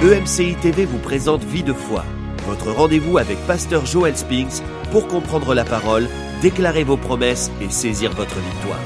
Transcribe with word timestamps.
EMCI 0.00 0.54
TV 0.54 0.84
vous 0.84 0.98
présente 0.98 1.42
Vie 1.42 1.64
de 1.64 1.72
foi, 1.72 2.04
votre 2.46 2.70
rendez-vous 2.70 3.18
avec 3.18 3.36
Pasteur 3.48 3.84
Joel 3.84 4.16
Spinks 4.16 4.62
pour 4.92 5.08
comprendre 5.08 5.54
la 5.54 5.64
parole, 5.64 6.06
déclarer 6.40 6.84
vos 6.84 6.96
promesses 6.96 7.50
et 7.60 7.68
saisir 7.68 8.12
votre 8.12 8.36
victoire. 8.38 8.78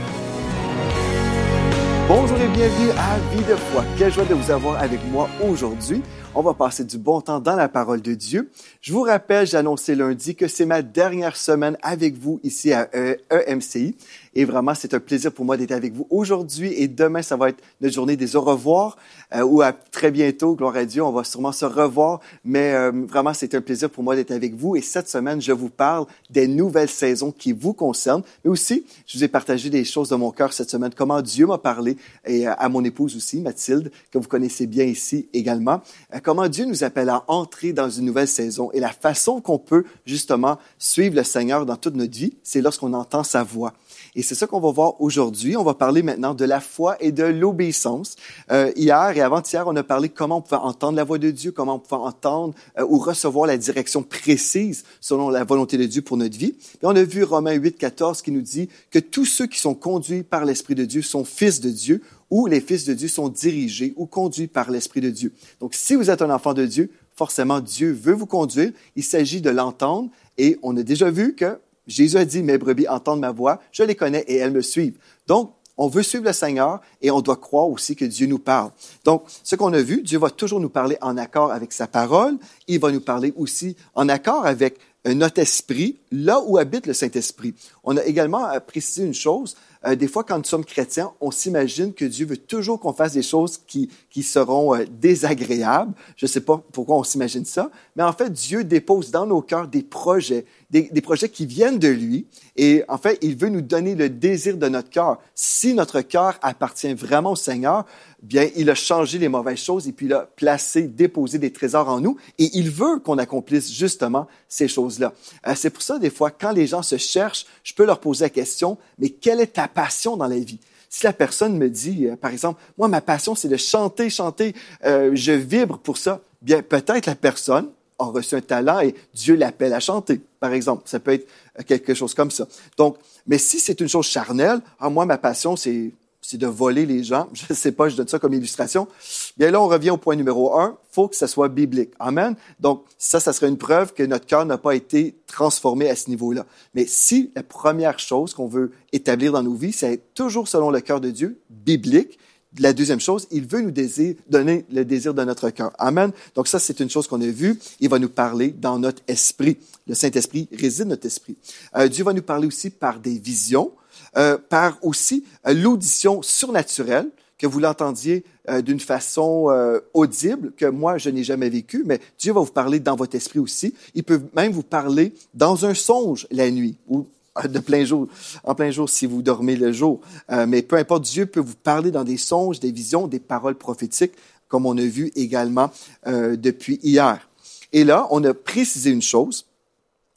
Bonjour 2.09 2.39
et 2.39 2.49
bienvenue 2.49 2.91
à 2.93 3.19
Vie 3.35 3.45
de 3.45 3.57
foi. 3.57 3.85
Quelle 3.97 4.13
joie 4.13 4.25
de 4.25 4.35
vous 4.35 4.51
avoir 4.51 4.83
avec 4.83 5.01
moi 5.11 5.29
aujourd'hui. 5.47 6.03
On 6.35 6.43
va 6.43 6.53
passer 6.53 6.85
du 6.85 6.99
bon 6.99 7.21
temps 7.21 7.41
dans 7.41 7.57
la 7.57 7.69
parole 7.69 8.03
de 8.03 8.15
Dieu. 8.15 8.51
Je 8.81 8.93
vous 8.93 9.03
rappelle, 9.03 9.47
j'ai 9.47 9.57
annoncé 9.57 9.95
lundi 9.95 10.35
que 10.35 10.49
c'est 10.49 10.67
ma 10.67 10.83
dernière 10.83 11.37
semaine 11.37 11.77
avec 11.83 12.17
vous 12.17 12.41
ici 12.43 12.73
à 12.73 12.89
EMCI. 13.31 13.97
Et 14.35 14.45
vraiment, 14.45 14.75
c'est 14.75 14.95
un 14.95 15.01
plaisir 15.01 15.31
pour 15.31 15.45
moi 15.45 15.57
d'être 15.57 15.73
avec 15.73 15.93
vous 15.93 16.07
aujourd'hui 16.11 16.73
et 16.75 16.89
demain, 16.89 17.23
ça 17.23 17.37
va 17.37 17.51
être 17.51 17.63
notre 17.81 17.95
journée 17.95 18.17
des 18.17 18.35
au 18.35 18.41
revoir 18.41 18.97
euh, 19.35 19.43
ou 19.43 19.63
à 19.63 19.73
très 19.73 20.11
bientôt, 20.11 20.55
gloire 20.55 20.77
à 20.77 20.85
Dieu, 20.85 21.03
on 21.03 21.13
va 21.13 21.25
sûrement 21.25 21.53
se 21.53 21.65
revoir. 21.65 22.21
Mais 22.45 22.73
euh, 22.73 22.93
vraiment, 23.07 23.35
c'est 23.35 23.55
un 23.55 23.61
plaisir 23.61 23.91
pour 23.91 24.03
moi 24.03 24.17
d'être 24.17 24.31
avec 24.31 24.55
vous. 24.55 24.77
Et 24.77 24.83
cette 24.83 25.09
semaine, 25.09 25.41
je 25.41 25.53
vous 25.53 25.69
parle 25.69 26.07
des 26.31 26.47
nouvelles 26.49 26.89
saisons 26.89 27.33
qui 27.33 27.53
vous 27.53 27.73
concernent. 27.73 28.23
Mais 28.45 28.51
aussi, 28.51 28.85
je 29.07 29.19
vous 29.19 29.25
ai 29.25 29.29
partagé 29.29 29.71
des 29.71 29.85
choses 29.85 30.09
de 30.09 30.17
mon 30.17 30.31
cœur 30.31 30.53
cette 30.53 30.71
semaine, 30.71 30.93
comment 30.95 31.21
Dieu 31.23 31.47
m'a 31.47 31.59
parlé 31.59 31.97
et 32.27 32.47
euh, 32.47 32.53
à 32.59 32.69
mon 32.69 32.85
épouse 32.85 33.17
aussi, 33.17 33.41
Mathilde, 33.41 33.91
que 34.11 34.19
vous 34.19 34.29
connaissez 34.29 34.67
bien 34.67 34.85
ici 34.85 35.29
également. 35.33 35.81
Euh, 36.15 36.19
comment 36.23 36.49
Dieu 36.49 36.65
nous 36.65 36.85
appelle 36.85 37.09
à 37.09 37.25
entrer 37.29 37.73
dans 37.73 37.91
une 37.91 38.05
nouvelle 38.05 38.29
saison 38.29 38.71
et 38.73 38.81
la 38.81 38.91
façon 38.91 39.41
qu'on 39.41 39.59
peut 39.59 39.85
justement 40.07 40.59
suivre 40.79 41.17
le 41.17 41.25
Seigneur 41.25 41.67
dans 41.67 41.77
toute 41.77 41.97
notre 41.97 42.13
vie, 42.13 42.35
c'est 42.43 42.61
lorsqu'on 42.61 42.93
entend 42.93 43.25
sa 43.25 43.43
voix. 43.43 43.73
Et 44.15 44.23
c'est 44.23 44.35
ça 44.35 44.47
qu'on 44.47 44.61
va 44.61 44.71
voir 44.71 45.01
aujourd'hui. 45.01 45.57
On 45.57 45.65
va 45.65 45.75
parler 45.75 46.03
maintenant 46.03 46.35
de 46.35 46.45
la 46.45 46.61
foi 46.61 46.97
et 47.01 47.13
de 47.13 47.25
l'obéissance. 47.25 48.17
Euh, 48.51 48.71
hier 48.77 49.17
avant-hier, 49.23 49.65
on 49.67 49.77
a 49.77 49.83
parlé 49.83 50.09
comment 50.09 50.39
on 50.39 50.41
pouvait 50.41 50.57
entendre 50.57 50.97
la 50.97 51.05
voix 51.05 51.19
de 51.19 51.31
Dieu, 51.31 51.53
comment 51.53 51.77
on 51.77 51.79
pouvait 51.79 52.01
entendre 52.01 52.55
euh, 52.79 52.85
ou 52.89 52.99
recevoir 52.99 53.47
la 53.47 53.57
direction 53.57 54.03
précise 54.03 54.85
selon 55.01 55.31
la 55.31 55.45
volonté 55.45 55.79
de 55.79 55.85
Dieu 55.85 56.03
pour 56.03 56.17
notre 56.17 56.37
vie. 56.37 56.55
Et 56.83 56.85
on 56.87 56.97
a 56.97 57.03
vu 57.03 57.23
Romains 57.25 57.55
8, 57.55 57.79
14 57.79 58.23
qui 58.23 58.33
nous 58.33 58.43
dit 58.43 58.69
que 58.91 58.99
tous 58.99 59.25
ceux 59.25 59.47
qui 59.47 59.59
sont 59.59 59.75
conduits 59.75 60.23
par 60.23 60.45
l'Esprit 60.45 60.75
de 60.75 60.85
Dieu 60.85 61.03
sont 61.03 61.25
fils 61.25 61.61
de 61.61 61.71
Dieu 61.71 62.03
ou 62.31 62.47
les 62.47 62.61
fils 62.61 62.85
de 62.85 62.95
Dieu 62.95 63.09
sont 63.09 63.29
dirigés 63.29 63.93
ou 63.97 64.07
conduits 64.07 64.47
par 64.47 64.71
l'Esprit 64.71 65.01
de 65.01 65.11
Dieu. 65.11 65.33
Donc, 65.61 65.75
si 65.75 65.95
vous 65.95 66.11
êtes 66.11 66.23
un 66.23 66.31
enfant 66.31 66.55
de 66.55 66.65
Dieu, 66.65 66.91
forcément, 67.15 67.61
Dieu 67.61 67.93
veut 67.93 68.15
vous 68.15 68.27
conduire. 68.27 68.73
Il 68.97 69.05
s'agit 69.05 69.41
de 69.41 69.51
l'entendre 69.51 70.11
et 70.39 70.59
on 70.63 70.77
a 70.77 70.83
déjà 70.83 71.11
vu 71.11 71.35
que 71.35 71.59
Jésus 71.87 72.17
a 72.17 72.25
dit, 72.25 72.43
mes 72.43 72.59
brebis 72.59 72.89
entendent 72.89 73.21
ma 73.21 73.33
voix, 73.33 73.61
je 73.73 73.83
les 73.83 73.95
connais 73.95 74.25
et 74.29 74.37
elles 74.37 74.53
me 74.53 74.63
suivent. 74.63 74.99
Donc, 75.27 75.53
on 75.83 75.89
veut 75.89 76.05
suivre 76.05 76.25
le 76.25 76.33
Seigneur 76.33 76.81
et 77.01 77.11
on 77.11 77.21
doit 77.21 77.37
croire 77.37 77.69
aussi 77.69 77.97
que 77.97 78.05
Dieu 78.05 78.29
nous 78.29 78.39
parle. 78.39 78.71
Donc, 79.05 79.25
ce 79.43 79.57
qu'on 79.57 79.73
a 79.73 79.83
vu, 79.83 80.03
Dieu 80.03 80.17
va 80.17 80.31
toujours 80.31 80.61
nous 80.61 80.69
parler 80.69 80.97
en 81.01 81.17
accord 81.17 81.51
avec 81.51 81.73
sa 81.73 81.89
parole. 81.89 82.37
Il 82.69 82.79
va 82.79 82.93
nous 82.93 83.01
parler 83.01 83.33
aussi 83.37 83.75
en 83.97 84.09
accord 84.09 84.47
avec 84.47 84.79
notre 85.05 85.41
esprit, 85.41 85.99
là 86.13 86.41
où 86.47 86.57
habite 86.57 86.87
le 86.87 86.93
Saint-Esprit. 86.93 87.55
On 87.83 87.97
a 87.97 88.05
également 88.05 88.47
précisé 88.65 89.05
une 89.05 89.13
chose. 89.13 89.57
Euh, 89.85 89.97
des 89.97 90.09
fois, 90.09 90.25
quand 90.25 90.39
nous 90.39 90.45
sommes 90.45 90.65
chrétiens, 90.65 91.13
on 91.21 91.31
s'imagine 91.31 91.93
que 91.93 92.05
Dieu 92.05 92.27
veut 92.27 92.37
toujours 92.37 92.79
qu'on 92.79 92.93
fasse 92.93 93.13
des 93.13 93.23
choses 93.23 93.61
qui, 93.67 93.91
qui 94.11 94.23
seront 94.23 94.75
euh, 94.75 94.85
désagréables. 94.91 95.93
Je 96.17 96.27
ne 96.27 96.29
sais 96.29 96.41
pas 96.41 96.63
pourquoi 96.73 96.97
on 96.97 97.05
s'imagine 97.05 97.45
ça, 97.45 97.71
mais 97.97 98.03
en 98.03 98.13
fait, 98.13 98.33
Dieu 98.33 98.65
dépose 98.65 99.11
dans 99.11 99.27
nos 99.27 99.43
cœurs 99.43 99.69
des 99.69 99.83
projets, 99.83 100.45
des, 100.71 100.89
des, 100.93 101.01
projets 101.01 101.29
qui 101.29 101.47
viennent 101.47 101.79
de 101.79 101.89
lui. 101.89 102.27
Et 102.57 102.85
en 102.89 102.99
fait, 102.99 103.19
il 103.23 103.37
veut 103.37 103.49
nous 103.49 103.61
donner 103.61 103.95
le 103.95 104.09
désir 104.09 104.57
de 104.57 104.69
notre 104.69 104.91
cœur. 104.91 105.19
Si 105.35 105.75
notre 105.75 106.01
cœur 106.01 106.39
appartient 106.43 106.95
vraiment 106.95 107.33
au 107.33 107.37
Seigneur, 107.37 107.85
bien, 108.23 108.49
il 108.55 108.71
a 108.71 108.75
changé 108.75 109.19
les 109.19 109.29
mauvaises 109.29 109.59
choses 109.59 109.89
et 109.89 109.93
puis 109.93 110.07
il 110.07 110.13
a 110.13 110.29
placé, 110.37 110.83
déposé 110.83 111.39
des 111.39 111.53
trésors 111.53 111.89
en 111.89 112.01
nous 112.01 112.17
et 112.39 112.51
il 112.55 112.71
veut 112.71 113.01
qu'on 113.01 113.19
accomplisse 113.19 113.73
justement 113.73 114.29
ces 114.49 114.69
choses-là. 114.69 115.13
Euh, 115.47 115.55
c'est 115.57 115.71
pour 115.71 115.83
ça, 115.83 115.99
des 115.99 116.11
fois, 116.11 116.31
quand 116.31 116.53
les 116.53 116.69
gens 116.69 116.83
se 116.83 116.97
cherchent, 116.97 117.47
je 117.65 117.75
peux 117.75 117.85
leur 117.85 118.01
poser 118.01 118.27
la 118.27 118.31
question, 118.31 118.79
mais 118.99 119.11
quelle 119.11 119.41
est 119.41 119.55
ta 119.55 119.67
passion 119.67 120.17
dans 120.17 120.29
la 120.29 120.39
vie? 120.39 120.61
Si 120.89 121.05
la 121.05 121.13
personne 121.13 121.57
me 121.57 121.69
dit, 121.69 122.07
euh, 122.07 122.17
par 122.17 122.31
exemple, 122.31 122.61
moi, 122.79 122.87
ma 122.87 123.01
passion, 123.01 123.35
c'est 123.35 123.49
de 123.49 123.57
chanter, 123.57 124.09
chanter, 124.09 124.55
euh, 124.85 125.11
je 125.15 125.33
vibre 125.33 125.79
pour 125.79 125.99
ça, 125.99 126.21
bien, 126.41 126.63
peut-être 126.63 127.07
la 127.07 127.17
personne 127.17 127.71
a 127.99 128.05
reçu 128.05 128.35
un 128.37 128.41
talent 128.41 128.81
et 128.81 128.95
Dieu 129.15 129.35
l'appelle 129.35 129.73
à 129.73 129.81
chanter, 129.81 130.21
par 130.39 130.53
exemple. 130.53 130.83
Ça 130.87 131.01
peut 131.01 131.13
être 131.13 131.29
quelque 131.67 131.95
chose 131.95 132.15
comme 132.15 132.31
ça. 132.31 132.47
Donc, 132.77 132.97
mais 133.27 133.39
si 133.39 133.61
c'est 133.61 133.81
une 133.81 133.89
chose 133.89 134.07
charnelle, 134.07 134.61
ah, 134.81 134.91
moi, 134.91 135.07
ma 135.07 135.19
passion, 135.19 135.57
c'est 135.57 135.93
c'est 136.23 136.39
de 136.39 136.47
voler 136.47 136.87
les 136.87 137.05
gens. 137.05 137.29
Je 137.35 137.45
ne 137.51 137.55
sais 137.55 137.73
pas, 137.73 137.89
je 137.89 137.97
donne 137.97 138.09
ça 138.09 138.19
comme 138.19 138.33
illustration. 138.33 138.89
Bien 139.37 139.51
là, 139.51 139.61
on 139.61 139.69
revient 139.69 139.91
au 139.91 139.97
point 139.97 140.17
numéro 140.17 140.59
un. 140.59 140.79
faut 140.91 141.09
que 141.09 141.17
ça 141.17 141.27
soit 141.27 141.49
biblique. 141.49 141.91
Amen. 141.99 142.37
Donc, 142.61 142.85
ça, 142.97 143.21
ça 143.21 143.33
serait 143.33 143.49
une 143.49 143.59
preuve 143.59 143.93
que 143.93 144.03
notre 144.03 144.27
cœur 144.27 144.47
n'a 144.47 144.57
pas 144.57 144.75
été 144.75 145.17
transformé 145.27 145.91
à 145.91 145.97
ce 145.97 146.09
niveau-là. 146.09 146.47
Mais 146.75 146.87
si 146.87 147.33
la 147.35 147.43
première 147.43 147.99
chose 147.99 148.35
qu'on 148.35 148.47
veut 148.47 148.73
établir 148.93 149.33
dans 149.33 149.43
nos 149.43 149.55
vies, 149.55 149.73
c'est 149.73 150.15
toujours 150.15 150.49
selon 150.49 150.71
le 150.71 150.81
cœur 150.81 151.01
de 151.01 151.11
Dieu, 151.11 151.41
biblique, 151.51 152.19
la 152.59 152.73
deuxième 152.73 153.01
chose, 153.01 153.27
il 153.31 153.47
veut 153.47 153.63
nous 153.63 153.71
désir, 153.71 154.15
donner 154.29 154.67
le 154.71 154.85
désir 154.85 155.15
de 155.15 155.25
notre 155.25 155.51
cœur. 155.51 155.73
Amen. 155.79 156.13
Donc 156.35 156.49
ça, 156.49 156.59
c'est 156.59 156.81
une 156.81 156.91
chose 156.91 157.07
qu'on 157.07 157.21
a 157.21 157.27
vue. 157.27 157.59
Il 157.81 157.89
va 157.89 157.99
nous 157.99 158.11
parler 158.11 158.51
dans 158.51 158.79
notre 158.79 159.03
esprit. 159.09 159.59
Le 159.87 159.95
Saint-Esprit 159.95 160.49
réside 160.53 160.89
notre 160.89 161.07
esprit. 161.07 161.37
Euh, 161.77 161.89
Dieu 161.89 162.05
va 162.05 162.13
nous 162.13 162.23
parler 162.23 162.47
aussi 162.47 162.71
par 162.71 163.01
des 163.01 163.19
visions. 163.19 163.73
Euh, 164.19 164.37
par 164.37 164.77
aussi 164.83 165.25
euh, 165.47 165.55
l'audition 165.55 166.21
surnaturelle, 166.21 167.09
que 167.39 167.47
vous 167.47 167.61
l'entendiez 167.61 168.25
euh, 168.51 168.61
d'une 168.61 168.79
façon 168.79 169.47
euh, 169.49 169.81
audible, 169.95 170.53
que 170.55 170.67
moi, 170.67 170.99
je 170.99 171.09
n'ai 171.09 171.25
jamais 171.25 171.49
vécu, 171.49 171.83
mais 171.87 171.99
Dieu 172.19 172.35
va 172.35 172.41
vous 172.41 172.53
parler 172.53 172.79
dans 172.79 172.95
votre 172.95 173.17
esprit 173.17 173.39
aussi. 173.39 173.75
Il 173.95 174.05
peut 174.05 174.21
même 174.37 174.53
vous 174.53 174.63
parler 174.63 175.15
dans 175.33 175.65
un 175.65 175.73
songe 175.73 176.27
la 176.31 176.51
nuit 176.51 176.77
ou 176.89 177.07
de 177.43 177.59
plein 177.59 177.87
jour, 177.87 178.07
en 178.45 178.55
plein 178.55 178.71
jour 178.71 178.91
si 178.91 179.07
vous 179.07 179.23
dormez 179.23 179.57
le 179.57 179.73
jour. 179.73 180.01
mais 180.47 180.61
peu 180.61 180.77
importe, 180.77 181.05
Dieu 181.05 181.25
peut 181.25 181.41
vous 181.41 181.55
parler 181.55 181.91
dans 181.91 182.05
des 182.05 182.19
songes, 182.19 182.61
des 182.61 182.71
visions, 182.71 183.07
des 183.07 183.19
paroles 183.19 183.55
prophétiques, 183.55 184.13
comme 184.49 184.67
on 184.67 184.77
a 184.77 184.83
vu 184.83 185.11
également 185.17 185.71
depuis 186.07 186.79
hier. 186.83 187.27
Et 187.73 187.85
là, 187.85 188.07
on 188.11 188.23
a 188.25 188.35
précisé 188.35 188.91
une 188.91 189.01
chose, 189.01 189.47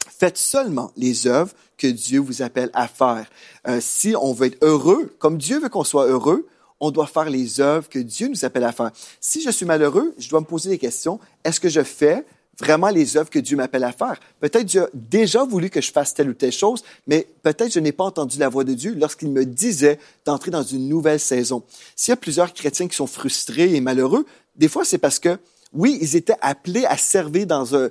Faites 0.08 0.38
seulement 0.38 0.92
les 0.96 1.28
œuvres 1.28 1.54
que 1.78 1.88
Dieu 1.88 2.20
vous 2.20 2.42
appelle 2.42 2.70
à 2.74 2.88
faire. 2.88 3.28
Euh, 3.68 3.80
si 3.82 4.16
on 4.20 4.34
veut 4.34 4.48
être 4.48 4.64
heureux, 4.64 5.14
comme 5.20 5.38
Dieu 5.38 5.60
veut 5.60 5.70
qu'on 5.70 5.84
soit 5.84 6.08
heureux, 6.08 6.48
on 6.80 6.92
doit 6.92 7.08
faire 7.08 7.30
les 7.30 7.60
œuvres 7.62 7.90
que 7.90 8.00
Dieu 8.00 8.28
nous 8.28 8.46
appelle 8.46 8.64
à 8.64 8.72
faire. 8.72 8.92
Si 9.20 9.42
je 9.42 9.50
suis 9.50 9.66
malheureux, 9.66 10.14
je 10.18 10.30
dois 10.30 10.42
me 10.42 10.46
poser 10.46 10.70
des 10.70 10.78
questions. 10.78 11.20
Est-ce 11.44 11.60
que 11.60 11.70
je 11.70 11.84
fais 11.84 12.26
vraiment 12.58 12.90
les 12.90 13.18
œuvres 13.18 13.30
que 13.30 13.40
Dieu 13.40 13.58
m'appelle 13.58 13.84
à 13.84 13.92
faire? 13.92 14.20
Peut-être 14.40 14.66
Dieu 14.66 14.84
a 14.84 14.90
déjà 14.94 15.44
voulu 15.44 15.70
que 15.70 15.82
je 15.82 15.92
fasse 15.92 16.14
telle 16.14 16.30
ou 16.30 16.34
telle 16.34 16.52
chose, 16.52 16.84
mais 17.08 17.28
peut-être 17.44 17.74
je 17.74 17.80
n'ai 17.80 17.92
pas 17.92 18.04
entendu 18.04 18.38
la 18.40 18.50
voix 18.50 18.64
de 18.64 18.74
Dieu 18.74 18.94
lorsqu'il 18.98 19.30
me 19.32 19.46
disait 19.46 20.00
d'entrer 20.26 20.52
dans 20.52 20.64
une 20.64 20.88
nouvelle 20.88 21.20
saison. 21.20 21.64
S'il 21.96 22.12
y 22.12 22.14
a 22.14 22.18
plusieurs 22.18 22.54
chrétiens 22.54 22.88
qui 22.88 22.96
sont 22.96 23.08
frustrés 23.08 23.76
et 23.76 23.82
malheureux, 23.82 24.26
des 24.56 24.68
fois 24.68 24.86
c'est 24.86 24.98
parce 24.98 25.20
que 25.20 25.38
oui, 25.74 25.98
ils 26.02 26.16
étaient 26.16 26.38
appelés 26.42 26.86
à 26.86 26.98
servir 26.98 27.46
dans 27.48 27.76
un, 27.76 27.90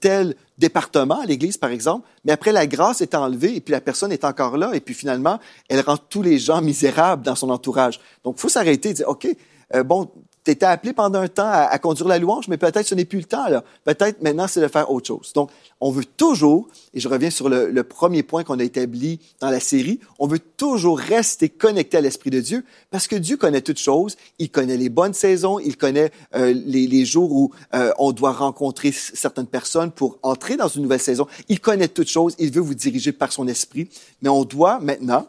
tel 0.00 0.34
département, 0.58 1.20
à 1.20 1.26
l'Église 1.26 1.58
par 1.58 1.70
exemple, 1.70 2.06
mais 2.24 2.32
après 2.32 2.52
la 2.52 2.66
grâce 2.66 3.00
est 3.00 3.14
enlevée 3.14 3.56
et 3.56 3.60
puis 3.60 3.72
la 3.72 3.80
personne 3.80 4.10
est 4.12 4.24
encore 4.24 4.56
là 4.56 4.72
et 4.74 4.80
puis 4.80 4.94
finalement, 4.94 5.38
elle 5.68 5.80
rend 5.80 5.96
tous 5.96 6.22
les 6.22 6.38
gens 6.38 6.62
misérables 6.62 7.22
dans 7.22 7.34
son 7.34 7.50
entourage. 7.50 8.00
Donc, 8.24 8.38
faut 8.38 8.48
s'arrêter 8.48 8.90
et 8.90 8.94
dire, 8.94 9.08
OK, 9.08 9.28
euh, 9.74 9.82
bon, 9.82 10.10
tu 10.54 10.64
appelé 10.64 10.92
pendant 10.92 11.20
un 11.20 11.28
temps 11.28 11.50
à, 11.50 11.78
conduire 11.78 12.08
la 12.08 12.18
louange, 12.18 12.48
mais 12.48 12.56
peut-être 12.56 12.86
ce 12.86 12.94
n'est 12.94 13.04
plus 13.04 13.18
le 13.18 13.24
temps. 13.24 13.48
là. 13.48 13.64
Peut-être 13.84 14.22
maintenant, 14.22 14.46
c'est 14.46 14.60
de 14.60 14.68
faire 14.68 14.90
autre 14.90 15.06
chose. 15.06 15.32
Donc, 15.34 15.50
on 15.80 15.90
veut 15.90 16.04
toujours, 16.04 16.68
et 16.94 17.00
je 17.00 17.08
reviens 17.08 17.30
sur 17.30 17.48
le, 17.48 17.82
premier 17.82 18.22
point 18.22 18.44
qu'on 18.44 18.58
a 18.58 18.64
établi 18.64 19.20
dans 19.40 19.50
la 19.50 19.60
série, 19.60 20.00
on 20.18 20.26
veut 20.26 20.38
toujours 20.38 20.98
rester 20.98 21.48
connecté 21.48 21.96
à 21.96 22.00
l'Esprit 22.00 22.30
de 22.30 22.40
Dieu 22.40 22.64
parce 22.90 23.06
que 23.06 23.16
Dieu 23.16 23.36
connaît 23.36 23.60
toutes 23.60 23.78
choses. 23.78 24.16
Il 24.38 24.50
connaît 24.50 24.76
les 24.76 24.88
bonnes 24.88 25.14
saisons, 25.14 25.58
il 25.58 25.76
connaît 25.76 26.10
euh, 26.34 26.52
les, 26.54 26.86
les, 26.86 27.04
jours 27.04 27.32
où 27.32 27.52
euh, 27.74 27.92
on 27.98 28.12
doit 28.12 28.32
rencontrer 28.32 28.92
certaines 28.92 29.46
personnes 29.46 29.90
pour 29.90 30.18
entrer 30.22 30.56
dans 30.56 30.68
une 30.68 30.82
nouvelle 30.82 31.00
saison. 31.00 31.26
Il 31.48 31.60
connaît 31.60 31.88
toutes 31.88 32.08
choses, 32.08 32.34
il 32.38 32.50
veut 32.50 32.60
vous 32.60 32.74
diriger 32.74 33.12
par 33.12 33.32
son 33.32 33.46
Esprit, 33.48 33.88
mais 34.22 34.28
on 34.28 34.44
doit 34.44 34.80
maintenant 34.80 35.28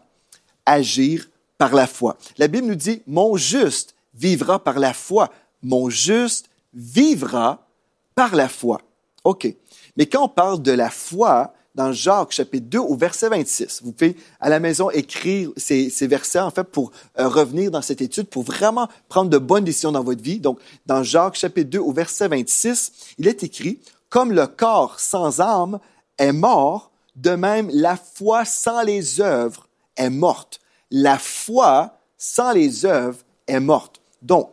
agir 0.66 1.28
par 1.58 1.74
la 1.74 1.88
foi. 1.88 2.18
La 2.38 2.48
Bible 2.48 2.68
nous 2.68 2.76
dit, 2.76 3.02
mon 3.08 3.36
juste 3.36 3.96
vivra 4.18 4.64
par 4.64 4.80
la 4.80 4.94
foi. 4.94 5.30
Mon 5.62 5.90
juste 5.90 6.50
vivra 6.74 7.68
par 8.16 8.36
la 8.36 8.50
foi. 8.50 8.82
OK. 9.24 9.48
Mais 9.96 10.06
quand 10.06 10.24
on 10.24 10.30
parle 10.30 10.62
de 10.62 10.72
la 10.72 10.90
foi, 10.90 11.54
dans 11.78 11.94
Jacques 11.94 12.32
chapitre 12.32 12.66
2 12.70 12.80
au 12.80 12.96
verset 12.96 13.30
26. 13.30 13.82
Vous 13.84 13.92
pouvez 13.92 14.18
à 14.40 14.50
la 14.50 14.60
maison 14.60 14.90
écrire 14.90 15.52
ces, 15.56 16.08
versets 16.08 16.40
en 16.40 16.50
fait 16.50 16.64
pour 16.64 16.92
euh, 17.20 17.28
revenir 17.28 17.70
dans 17.70 17.84
cette 17.84 18.02
étude, 18.02 18.28
pour 18.28 18.42
vraiment 18.42 18.90
prendre 19.08 19.30
de 19.30 19.38
bonnes 19.38 19.64
décisions 19.64 19.92
dans 19.92 20.04
votre 20.04 20.24
vie. 20.24 20.40
Donc, 20.40 20.60
dans 20.88 21.04
Jacques 21.04 21.36
chapitre 21.36 21.70
2 21.70 21.80
au 21.80 21.94
verset 21.94 22.28
26, 22.28 22.92
il 23.20 23.28
est 23.28 23.44
écrit, 23.44 23.80
Comme 24.10 24.32
le 24.32 24.48
corps 24.48 25.00
sans 25.00 25.40
âme 25.40 25.80
est 26.18 26.34
mort, 26.34 26.92
de 27.16 27.32
même 27.32 27.70
la 27.72 27.96
foi 27.96 28.44
sans 28.44 28.82
les 28.82 29.22
œuvres 29.22 29.70
est 29.98 30.10
morte. 30.10 30.60
La 30.90 31.20
foi 31.20 32.00
sans 32.18 32.54
les 32.54 32.86
œuvres 32.86 33.20
est 33.48 33.60
morte. 33.60 33.97
Donc, 34.22 34.52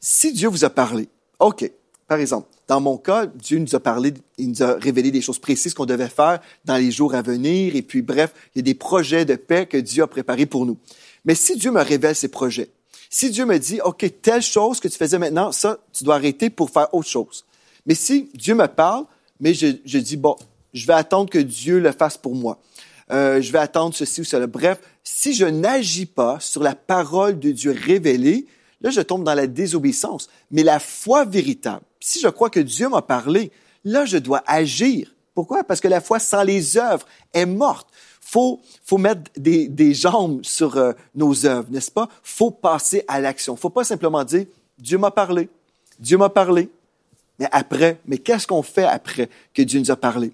si 0.00 0.32
Dieu 0.32 0.48
vous 0.48 0.64
a 0.64 0.70
parlé, 0.70 1.08
OK, 1.38 1.70
Par 2.06 2.20
exemple, 2.20 2.48
dans 2.68 2.80
mon 2.80 2.98
cas, 2.98 3.26
Dieu 3.26 3.58
nous 3.58 3.74
a 3.74 3.80
parlé, 3.80 4.14
il 4.38 4.50
nous 4.50 4.62
a 4.62 4.74
révélé 4.74 5.10
des 5.10 5.20
choses 5.20 5.40
précises 5.40 5.74
qu'on 5.74 5.86
devait 5.86 6.08
faire 6.08 6.40
dans 6.64 6.76
les 6.76 6.92
jours 6.92 7.14
à 7.14 7.22
venir, 7.22 7.74
et 7.74 7.82
puis 7.82 8.02
bref, 8.02 8.32
il 8.54 8.58
y 8.58 8.60
a 8.60 8.62
des 8.62 8.74
projets 8.74 9.24
de 9.24 9.34
paix 9.34 9.66
que 9.66 9.76
Dieu 9.76 10.04
a 10.04 10.06
préparés 10.06 10.46
pour 10.46 10.66
nous. 10.66 10.78
Mais 11.24 11.34
si 11.34 11.56
Dieu 11.56 11.72
me 11.72 11.82
révèle 11.82 12.14
ces 12.14 12.28
projets, 12.28 12.70
si 13.10 13.30
Dieu 13.30 13.44
me 13.44 13.58
dit, 13.58 13.80
OK, 13.80 14.04
telle 14.22 14.42
chose 14.42 14.80
que 14.80 14.88
tu 14.88 14.96
faisais 14.96 15.18
maintenant, 15.18 15.52
ça, 15.52 15.78
tu 15.92 16.04
dois 16.04 16.16
arrêter 16.16 16.50
pour 16.50 16.70
faire 16.70 16.92
autre 16.92 17.08
chose. 17.08 17.44
Mais 17.86 17.94
si 17.94 18.30
Dieu 18.34 18.54
me 18.54 18.66
parle, 18.66 19.04
mais 19.40 19.54
je, 19.54 19.98
dis, 19.98 20.16
bon, 20.16 20.36
je 20.74 20.86
vais 20.86 20.92
attendre 20.92 21.30
que 21.30 21.38
Dieu 21.38 21.78
le 21.78 21.92
fasse 21.92 22.16
pour 22.16 22.34
moi. 22.34 22.60
Euh, 23.10 23.40
je 23.40 23.52
vais 23.52 23.58
attendre 23.58 23.94
ceci 23.94 24.20
ou 24.20 24.24
cela. 24.24 24.46
Bref, 24.46 24.80
si 25.04 25.34
je 25.34 25.44
n'agis 25.44 26.06
pas 26.06 26.38
sur 26.40 26.62
la 26.62 26.74
parole 26.74 27.38
de 27.38 27.52
Dieu 27.52 27.70
révélée, 27.70 28.46
là, 28.80 28.90
je 28.90 29.00
tombe 29.00 29.24
dans 29.24 29.34
la 29.34 29.46
désobéissance. 29.46 30.28
Mais 30.50 30.62
la 30.62 30.78
foi 30.78 31.24
véritable, 31.24 31.82
si 32.00 32.20
je 32.20 32.28
crois 32.28 32.50
que 32.50 32.60
Dieu 32.60 32.88
m'a 32.88 33.02
parlé, 33.02 33.50
là, 33.84 34.04
je 34.04 34.18
dois 34.18 34.42
agir. 34.46 35.14
Pourquoi? 35.34 35.64
Parce 35.64 35.80
que 35.80 35.88
la 35.88 36.00
foi 36.00 36.18
sans 36.18 36.42
les 36.42 36.78
œuvres 36.78 37.06
est 37.32 37.46
morte. 37.46 37.88
Faut, 38.20 38.60
faut 38.82 38.98
mettre 38.98 39.30
des, 39.36 39.94
jambes 39.94 40.44
sur 40.44 40.76
euh, 40.76 40.92
nos 41.14 41.46
œuvres, 41.46 41.68
n'est-ce 41.70 41.90
pas? 41.90 42.08
Faut 42.22 42.50
passer 42.50 43.04
à 43.06 43.20
l'action. 43.20 43.54
Faut 43.54 43.70
pas 43.70 43.84
simplement 43.84 44.24
dire, 44.24 44.46
Dieu 44.78 44.98
m'a 44.98 45.10
parlé. 45.10 45.48
Dieu 45.98 46.18
m'a 46.18 46.28
parlé. 46.28 46.68
Mais 47.38 47.48
après, 47.52 48.00
mais 48.06 48.18
qu'est-ce 48.18 48.46
qu'on 48.46 48.62
fait 48.62 48.84
après 48.84 49.28
que 49.54 49.62
Dieu 49.62 49.78
nous 49.78 49.90
a 49.90 49.96
parlé? 49.96 50.32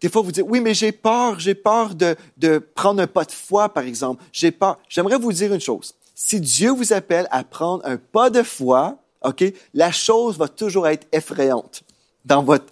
Des 0.00 0.08
fois, 0.10 0.20
vous 0.20 0.32
dites, 0.32 0.44
oui, 0.46 0.60
mais 0.60 0.74
j'ai 0.74 0.92
peur, 0.92 1.40
j'ai 1.40 1.54
peur 1.54 1.94
de, 1.94 2.16
de 2.36 2.58
prendre 2.58 3.00
un 3.00 3.06
pas 3.06 3.24
de 3.24 3.32
foi, 3.32 3.68
par 3.68 3.84
exemple. 3.84 4.22
J'ai 4.32 4.50
peur. 4.50 4.78
J'aimerais 4.88 5.16
vous 5.16 5.32
dire 5.32 5.54
une 5.54 5.60
chose. 5.60 5.94
Si 6.14 6.40
Dieu 6.40 6.70
vous 6.70 6.92
appelle 6.92 7.26
à 7.30 7.44
prendre 7.44 7.84
un 7.84 7.96
pas 7.96 8.30
de 8.30 8.42
foi, 8.42 8.98
OK, 9.22 9.44
la 9.72 9.90
chose 9.90 10.38
va 10.38 10.48
toujours 10.48 10.86
être 10.86 11.06
effrayante 11.12 11.82
dans 12.24 12.42
votre, 12.42 12.66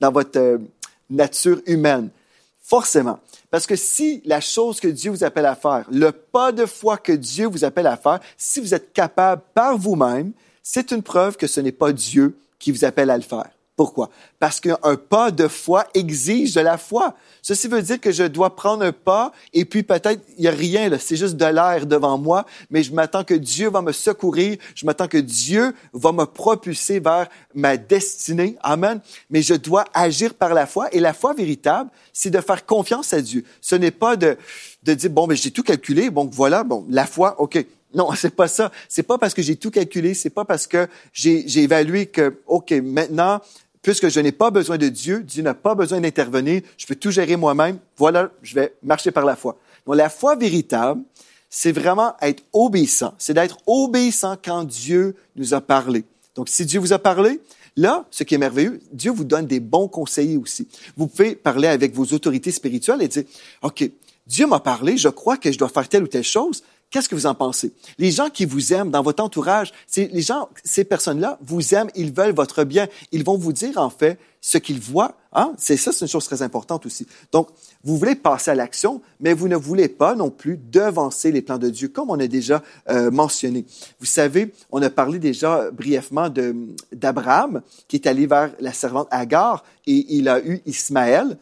dans 0.00 0.10
votre 0.10 0.38
euh, 0.38 0.58
nature 1.10 1.60
humaine. 1.66 2.08
Forcément. 2.60 3.20
Parce 3.50 3.66
que 3.66 3.76
si 3.76 4.20
la 4.24 4.40
chose 4.40 4.80
que 4.80 4.88
Dieu 4.88 5.10
vous 5.10 5.24
appelle 5.24 5.46
à 5.46 5.54
faire, 5.54 5.86
le 5.90 6.12
pas 6.12 6.52
de 6.52 6.66
foi 6.66 6.98
que 6.98 7.12
Dieu 7.12 7.46
vous 7.46 7.64
appelle 7.64 7.86
à 7.86 7.96
faire, 7.96 8.20
si 8.36 8.60
vous 8.60 8.74
êtes 8.74 8.92
capable 8.92 9.42
par 9.54 9.78
vous-même, 9.78 10.32
c'est 10.62 10.90
une 10.90 11.02
preuve 11.02 11.36
que 11.36 11.46
ce 11.46 11.60
n'est 11.60 11.72
pas 11.72 11.92
Dieu 11.92 12.36
qui 12.58 12.72
vous 12.72 12.84
appelle 12.84 13.10
à 13.10 13.16
le 13.16 13.22
faire. 13.22 13.48
Pourquoi? 13.78 14.10
Parce 14.40 14.58
qu'un 14.58 14.96
pas 15.08 15.30
de 15.30 15.46
foi 15.46 15.86
exige 15.94 16.52
de 16.52 16.60
la 16.60 16.78
foi. 16.78 17.14
Ceci 17.42 17.68
veut 17.68 17.80
dire 17.80 18.00
que 18.00 18.10
je 18.10 18.24
dois 18.24 18.56
prendre 18.56 18.84
un 18.84 18.90
pas 18.90 19.30
et 19.54 19.64
puis 19.64 19.84
peut-être 19.84 20.20
il 20.36 20.40
n'y 20.40 20.48
a 20.48 20.50
rien, 20.50 20.90
c'est 20.98 21.14
juste 21.14 21.36
de 21.36 21.44
l'air 21.44 21.86
devant 21.86 22.18
moi, 22.18 22.44
mais 22.70 22.82
je 22.82 22.92
m'attends 22.92 23.22
que 23.22 23.34
Dieu 23.34 23.70
va 23.70 23.80
me 23.80 23.92
secourir, 23.92 24.58
je 24.74 24.84
m'attends 24.84 25.06
que 25.06 25.18
Dieu 25.18 25.76
va 25.92 26.10
me 26.10 26.24
propulser 26.24 26.98
vers 26.98 27.28
ma 27.54 27.76
destinée. 27.76 28.56
Amen. 28.64 29.00
Mais 29.30 29.42
je 29.42 29.54
dois 29.54 29.84
agir 29.94 30.34
par 30.34 30.54
la 30.54 30.66
foi 30.66 30.92
et 30.92 30.98
la 30.98 31.12
foi 31.12 31.32
véritable, 31.32 31.88
c'est 32.12 32.30
de 32.30 32.40
faire 32.40 32.66
confiance 32.66 33.12
à 33.12 33.22
Dieu. 33.22 33.44
Ce 33.60 33.76
n'est 33.76 33.92
pas 33.92 34.16
de, 34.16 34.36
de 34.82 34.94
dire, 34.94 35.10
bon, 35.10 35.28
mais 35.28 35.36
j'ai 35.36 35.52
tout 35.52 35.62
calculé, 35.62 36.10
bon, 36.10 36.28
voilà, 36.32 36.64
bon, 36.64 36.84
la 36.90 37.06
foi, 37.06 37.40
OK, 37.40 37.64
non, 37.94 38.12
c'est 38.16 38.34
pas 38.34 38.48
ça. 38.48 38.70
C'est 38.88 39.02
pas 39.02 39.18
parce 39.18 39.34
que 39.34 39.42
j'ai 39.42 39.56
tout 39.56 39.70
calculé, 39.70 40.14
c'est 40.14 40.30
pas 40.30 40.44
parce 40.44 40.66
que 40.66 40.88
j'ai 41.12 41.58
évalué 41.58 42.06
que, 42.06 42.40
OK, 42.46 42.72
maintenant, 42.72 43.40
puisque 43.88 44.10
je 44.10 44.20
n'ai 44.20 44.32
pas 44.32 44.50
besoin 44.50 44.76
de 44.76 44.90
Dieu, 44.90 45.22
Dieu 45.22 45.42
n'a 45.42 45.54
pas 45.54 45.74
besoin 45.74 45.98
d'intervenir, 45.98 46.60
je 46.76 46.84
peux 46.84 46.94
tout 46.94 47.10
gérer 47.10 47.36
moi-même, 47.36 47.78
voilà, 47.96 48.30
je 48.42 48.54
vais 48.54 48.74
marcher 48.82 49.10
par 49.10 49.24
la 49.24 49.34
foi. 49.34 49.56
Donc, 49.86 49.96
la 49.96 50.10
foi 50.10 50.36
véritable, 50.36 51.00
c'est 51.48 51.72
vraiment 51.72 52.14
être 52.20 52.42
obéissant. 52.52 53.14
C'est 53.16 53.32
d'être 53.32 53.56
obéissant 53.66 54.36
quand 54.44 54.64
Dieu 54.64 55.16
nous 55.36 55.54
a 55.54 55.62
parlé. 55.62 56.04
Donc, 56.34 56.50
si 56.50 56.66
Dieu 56.66 56.78
vous 56.80 56.92
a 56.92 56.98
parlé, 56.98 57.40
là, 57.78 58.04
ce 58.10 58.24
qui 58.24 58.34
est 58.34 58.38
merveilleux, 58.38 58.78
Dieu 58.92 59.10
vous 59.10 59.24
donne 59.24 59.46
des 59.46 59.58
bons 59.58 59.88
conseillers 59.88 60.36
aussi. 60.36 60.68
Vous 60.94 61.06
pouvez 61.06 61.34
parler 61.34 61.68
avec 61.68 61.94
vos 61.94 62.04
autorités 62.12 62.50
spirituelles 62.50 63.00
et 63.00 63.08
dire, 63.08 63.24
OK, 63.62 63.90
Dieu 64.26 64.46
m'a 64.46 64.60
parlé, 64.60 64.98
je 64.98 65.08
crois 65.08 65.38
que 65.38 65.50
je 65.50 65.56
dois 65.56 65.70
faire 65.70 65.88
telle 65.88 66.02
ou 66.02 66.08
telle 66.08 66.24
chose. 66.24 66.62
Qu'est-ce 66.90 67.08
que 67.08 67.14
vous 67.14 67.26
en 67.26 67.34
pensez? 67.34 67.72
Les 67.98 68.10
gens 68.10 68.30
qui 68.30 68.46
vous 68.46 68.72
aiment 68.72 68.90
dans 68.90 69.02
votre 69.02 69.22
entourage, 69.22 69.72
les 69.94 70.22
gens, 70.22 70.48
ces 70.64 70.84
personnes-là 70.84 71.38
vous 71.42 71.74
aiment, 71.74 71.90
ils 71.94 72.12
veulent 72.12 72.34
votre 72.34 72.64
bien. 72.64 72.88
Ils 73.12 73.24
vont 73.24 73.36
vous 73.36 73.52
dire, 73.52 73.76
en 73.76 73.90
fait, 73.90 74.18
ce 74.40 74.56
qu'ils 74.56 74.80
voient. 74.80 75.14
Hein? 75.34 75.52
C'est 75.58 75.76
ça, 75.76 75.92
c'est 75.92 76.06
une 76.06 76.10
chose 76.10 76.24
très 76.24 76.40
importante 76.40 76.86
aussi. 76.86 77.06
Donc, 77.30 77.48
vous 77.84 77.98
voulez 77.98 78.14
passer 78.14 78.52
à 78.52 78.54
l'action, 78.54 79.02
mais 79.20 79.34
vous 79.34 79.48
ne 79.48 79.56
voulez 79.56 79.88
pas 79.88 80.14
non 80.14 80.30
plus 80.30 80.56
devancer 80.56 81.30
les 81.30 81.42
plans 81.42 81.58
de 81.58 81.68
Dieu, 81.68 81.88
comme 81.88 82.08
on 82.08 82.18
a 82.18 82.26
déjà 82.26 82.62
euh, 82.88 83.10
mentionné. 83.10 83.66
Vous 84.00 84.06
savez, 84.06 84.54
on 84.72 84.80
a 84.80 84.88
parlé 84.88 85.18
déjà 85.18 85.70
brièvement 85.70 86.30
d'Abraham, 86.92 87.60
qui 87.86 87.96
est 87.96 88.06
allé 88.06 88.26
vers 88.26 88.50
la 88.60 88.72
servante 88.72 89.08
Agar, 89.10 89.62
et 89.86 90.06
il 90.16 90.28
a 90.30 90.40
eu 90.40 90.62
Ismaël. 90.64 91.36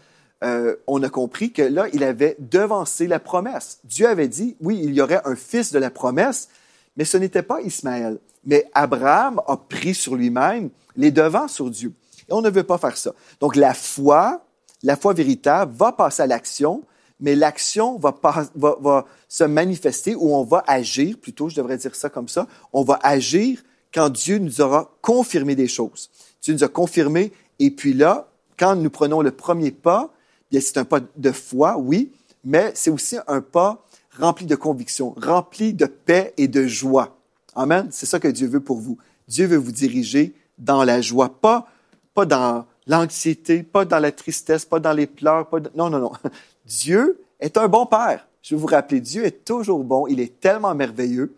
Euh, 0.45 0.77
on 0.87 1.03
a 1.03 1.09
compris 1.09 1.53
que 1.53 1.63
là, 1.63 1.87
il 1.93 2.05
avait 2.05 2.37
devancé 2.39 3.07
la 3.07 3.19
promesse. 3.19 3.81
Dieu 3.85 4.07
avait 4.07 4.29
dit, 4.29 4.57
oui, 4.61 4.81
il 4.83 4.95
y 4.95 5.01
aurait 5.01 5.23
un 5.25 5.35
fils 5.35 5.73
de 5.73 5.79
la 5.79 5.91
promesse, 5.91 6.49
mais 6.97 7.05
ce 7.05 7.17
n'était 7.17 7.43
pas 7.43 7.63
Ismaël. 7.63 8.19
Mais 8.45 8.69
Abraham 8.75 9.41
a 9.47 9.57
pris 9.57 9.95
sur 9.95 10.15
lui-même 10.15 10.71
les 10.97 11.11
devants 11.11 11.49
sur 11.49 11.71
Dieu. 11.71 11.93
Et 12.29 12.33
on 12.33 12.43
ne 12.43 12.51
veut 12.51 12.65
pas 12.65 12.79
faire 12.79 12.97
ça. 12.97 13.13
Donc 13.41 13.57
la 13.57 13.73
foi, 13.73 14.45
la 14.83 14.97
foi 14.97 15.15
véritable 15.15 15.73
va 15.75 15.93
passer 15.93 16.23
à 16.23 16.27
l'action, 16.27 16.85
mais 17.19 17.35
l'action 17.35 17.99
va, 17.99 18.15
va, 18.55 19.07
se 19.29 19.45
manifester 19.45 20.15
ou 20.15 20.35
on 20.35 20.45
va 20.45 20.65
agir, 20.67 21.19
plutôt 21.19 21.49
je 21.49 21.57
devrais 21.57 21.79
dire 21.79 21.95
ça 21.95 22.11
comme 22.11 22.29
ça, 22.29 22.47
on 22.73 22.83
va 22.83 22.99
agir 23.03 23.63
quand 23.93 24.11
Dieu 24.11 24.39
nous 24.39 24.61
aura 24.61 24.91
confirmé 25.01 25.55
des 25.55 25.69
choses. 25.69 26.11
Dieu 26.43 26.53
nous 26.53 26.65
a 26.65 26.69
confirmé, 26.69 27.33
et 27.59 27.71
puis 27.71 27.95
là, 27.95 28.29
quand 28.59 28.77
nous 28.77 28.91
prenons 28.91 29.23
le 29.23 29.31
premier 29.31 29.71
pas, 29.71 30.13
c'est 30.53 30.79
un 30.79 30.85
pas 30.85 31.01
de 31.17 31.33
foi, 31.33 31.77
oui, 31.79 32.13
mais 32.45 32.73
c'est 32.75 32.91
aussi 32.91 33.17
un 33.27 33.41
pas 33.41 33.85
rempli 34.19 34.47
de 34.47 34.55
conviction, 34.57 35.15
rempli 35.21 35.75
de 35.75 35.87
paix 35.87 36.33
et 36.37 36.49
de 36.49 36.67
joie. 36.67 37.19
Amen. 37.55 37.89
C'est 37.91 38.07
ça 38.07 38.21
que 38.21 38.29
Dieu 38.29 38.47
veut 38.47 38.61
pour 38.61 38.79
vous. 38.79 38.99
Dieu 39.29 39.47
veut 39.47 39.57
vous 39.57 39.73
diriger 39.73 40.35
dans 40.59 40.85
la 40.85 41.01
joie, 41.01 41.29
pas, 41.41 41.67
pas 42.15 42.27
dans 42.27 42.67
l'anxiété, 42.87 43.63
pas 43.63 43.85
dans 43.85 43.99
la 43.99 44.13
tristesse, 44.13 44.65
pas 44.65 44.79
dans 44.79 44.93
les 44.93 45.07
pleurs, 45.07 45.49
pas 45.49 45.59
non, 45.75 45.91
non, 45.91 45.99
non. 45.99 46.13
Dieu 46.67 47.21
est 47.41 47.57
un 47.57 47.69
bon 47.69 47.87
Père. 47.87 48.27
Je 48.43 48.55
veux 48.55 48.61
vous 48.61 48.69
rappeler, 48.69 49.01
Dieu 49.01 49.25
est 49.25 49.45
toujours 49.45 49.83
bon, 49.83 50.07
il 50.07 50.21
est 50.21 50.39
tellement 50.41 50.75
merveilleux 50.75 51.35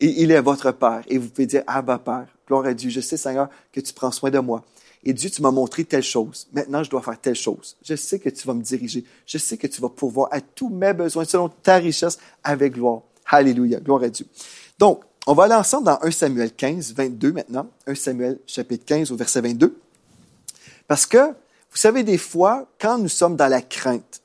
et 0.00 0.22
il 0.22 0.30
est 0.30 0.40
votre 0.40 0.72
Père. 0.72 1.02
Et 1.08 1.18
vous 1.18 1.28
pouvez 1.28 1.46
dire, 1.46 1.62
Abba 1.66 1.98
Père, 1.98 2.26
gloire 2.46 2.64
à 2.64 2.74
Dieu, 2.74 2.88
je 2.88 3.00
sais 3.00 3.16
Seigneur 3.16 3.48
que 3.72 3.80
tu 3.80 3.92
prends 3.92 4.10
soin 4.10 4.30
de 4.30 4.38
moi. 4.38 4.64
Et 5.04 5.12
Dieu, 5.12 5.30
tu 5.30 5.42
m'as 5.42 5.50
montré 5.50 5.84
telle 5.84 6.02
chose. 6.02 6.48
Maintenant, 6.52 6.82
je 6.82 6.90
dois 6.90 7.02
faire 7.02 7.20
telle 7.20 7.34
chose. 7.34 7.76
Je 7.82 7.94
sais 7.94 8.18
que 8.18 8.28
tu 8.28 8.46
vas 8.46 8.54
me 8.54 8.62
diriger. 8.62 9.04
Je 9.26 9.38
sais 9.38 9.56
que 9.56 9.66
tu 9.66 9.80
vas 9.80 9.88
pourvoir 9.88 10.28
à 10.32 10.40
tous 10.40 10.68
mes 10.68 10.92
besoins 10.92 11.24
selon 11.24 11.48
ta 11.48 11.76
richesse 11.76 12.18
avec 12.42 12.74
gloire. 12.74 13.02
Alléluia. 13.26 13.80
Gloire 13.80 14.02
à 14.02 14.08
Dieu. 14.08 14.26
Donc, 14.78 15.02
on 15.26 15.34
va 15.34 15.44
aller 15.44 15.54
ensemble 15.54 15.84
dans 15.86 15.98
1 16.02 16.10
Samuel 16.10 16.52
15, 16.52 16.94
22 16.94 17.32
maintenant. 17.32 17.68
1 17.86 17.94
Samuel 17.94 18.38
chapitre 18.46 18.84
15 18.86 19.12
au 19.12 19.16
verset 19.16 19.40
22. 19.40 19.78
Parce 20.86 21.06
que, 21.06 21.28
vous 21.28 21.76
savez, 21.76 22.02
des 22.02 22.18
fois, 22.18 22.66
quand 22.80 22.98
nous 22.98 23.08
sommes 23.08 23.36
dans 23.36 23.48
la 23.48 23.60
crainte, 23.60 24.22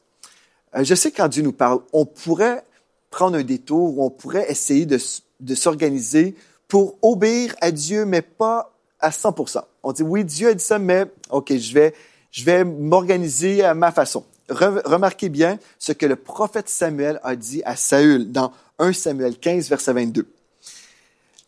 euh, 0.75 0.83
je 0.83 0.95
sais 0.95 1.11
quand 1.11 1.27
Dieu 1.27 1.43
nous 1.43 1.53
parle, 1.53 1.81
on 1.91 2.05
pourrait 2.05 2.63
prendre 3.11 3.37
un 3.37 3.43
détour, 3.43 3.99
on 3.99 4.09
pourrait 4.09 4.49
essayer 4.49 4.85
de, 4.85 4.97
de 5.39 5.55
s'organiser 5.55 6.35
pour 6.67 6.97
obéir 7.01 7.55
à 7.61 7.69
Dieu, 7.69 8.05
mais 8.05 8.21
pas 8.21 8.72
à 9.03 9.11
100 9.11 9.35
On 9.83 9.91
dit, 9.91 10.01
oui, 10.01 10.23
Dieu 10.23 10.49
a 10.49 10.53
dit 10.53 10.63
ça, 10.63 10.79
mais 10.79 11.05
OK, 11.29 11.55
je 11.55 11.73
vais, 11.73 11.93
je 12.31 12.43
vais 12.43 12.63
m'organiser 12.63 13.63
à 13.63 13.73
ma 13.73 13.91
façon. 13.91 14.25
remarquez 14.49 15.29
bien 15.29 15.59
ce 15.77 15.91
que 15.91 16.05
le 16.05 16.15
prophète 16.15 16.69
Samuel 16.69 17.19
a 17.23 17.35
dit 17.35 17.61
à 17.65 17.75
Saül 17.75 18.31
dans 18.31 18.51
1 18.79 18.93
Samuel 18.93 19.37
15, 19.37 19.69
verset 19.69 19.93
22. 19.93 20.25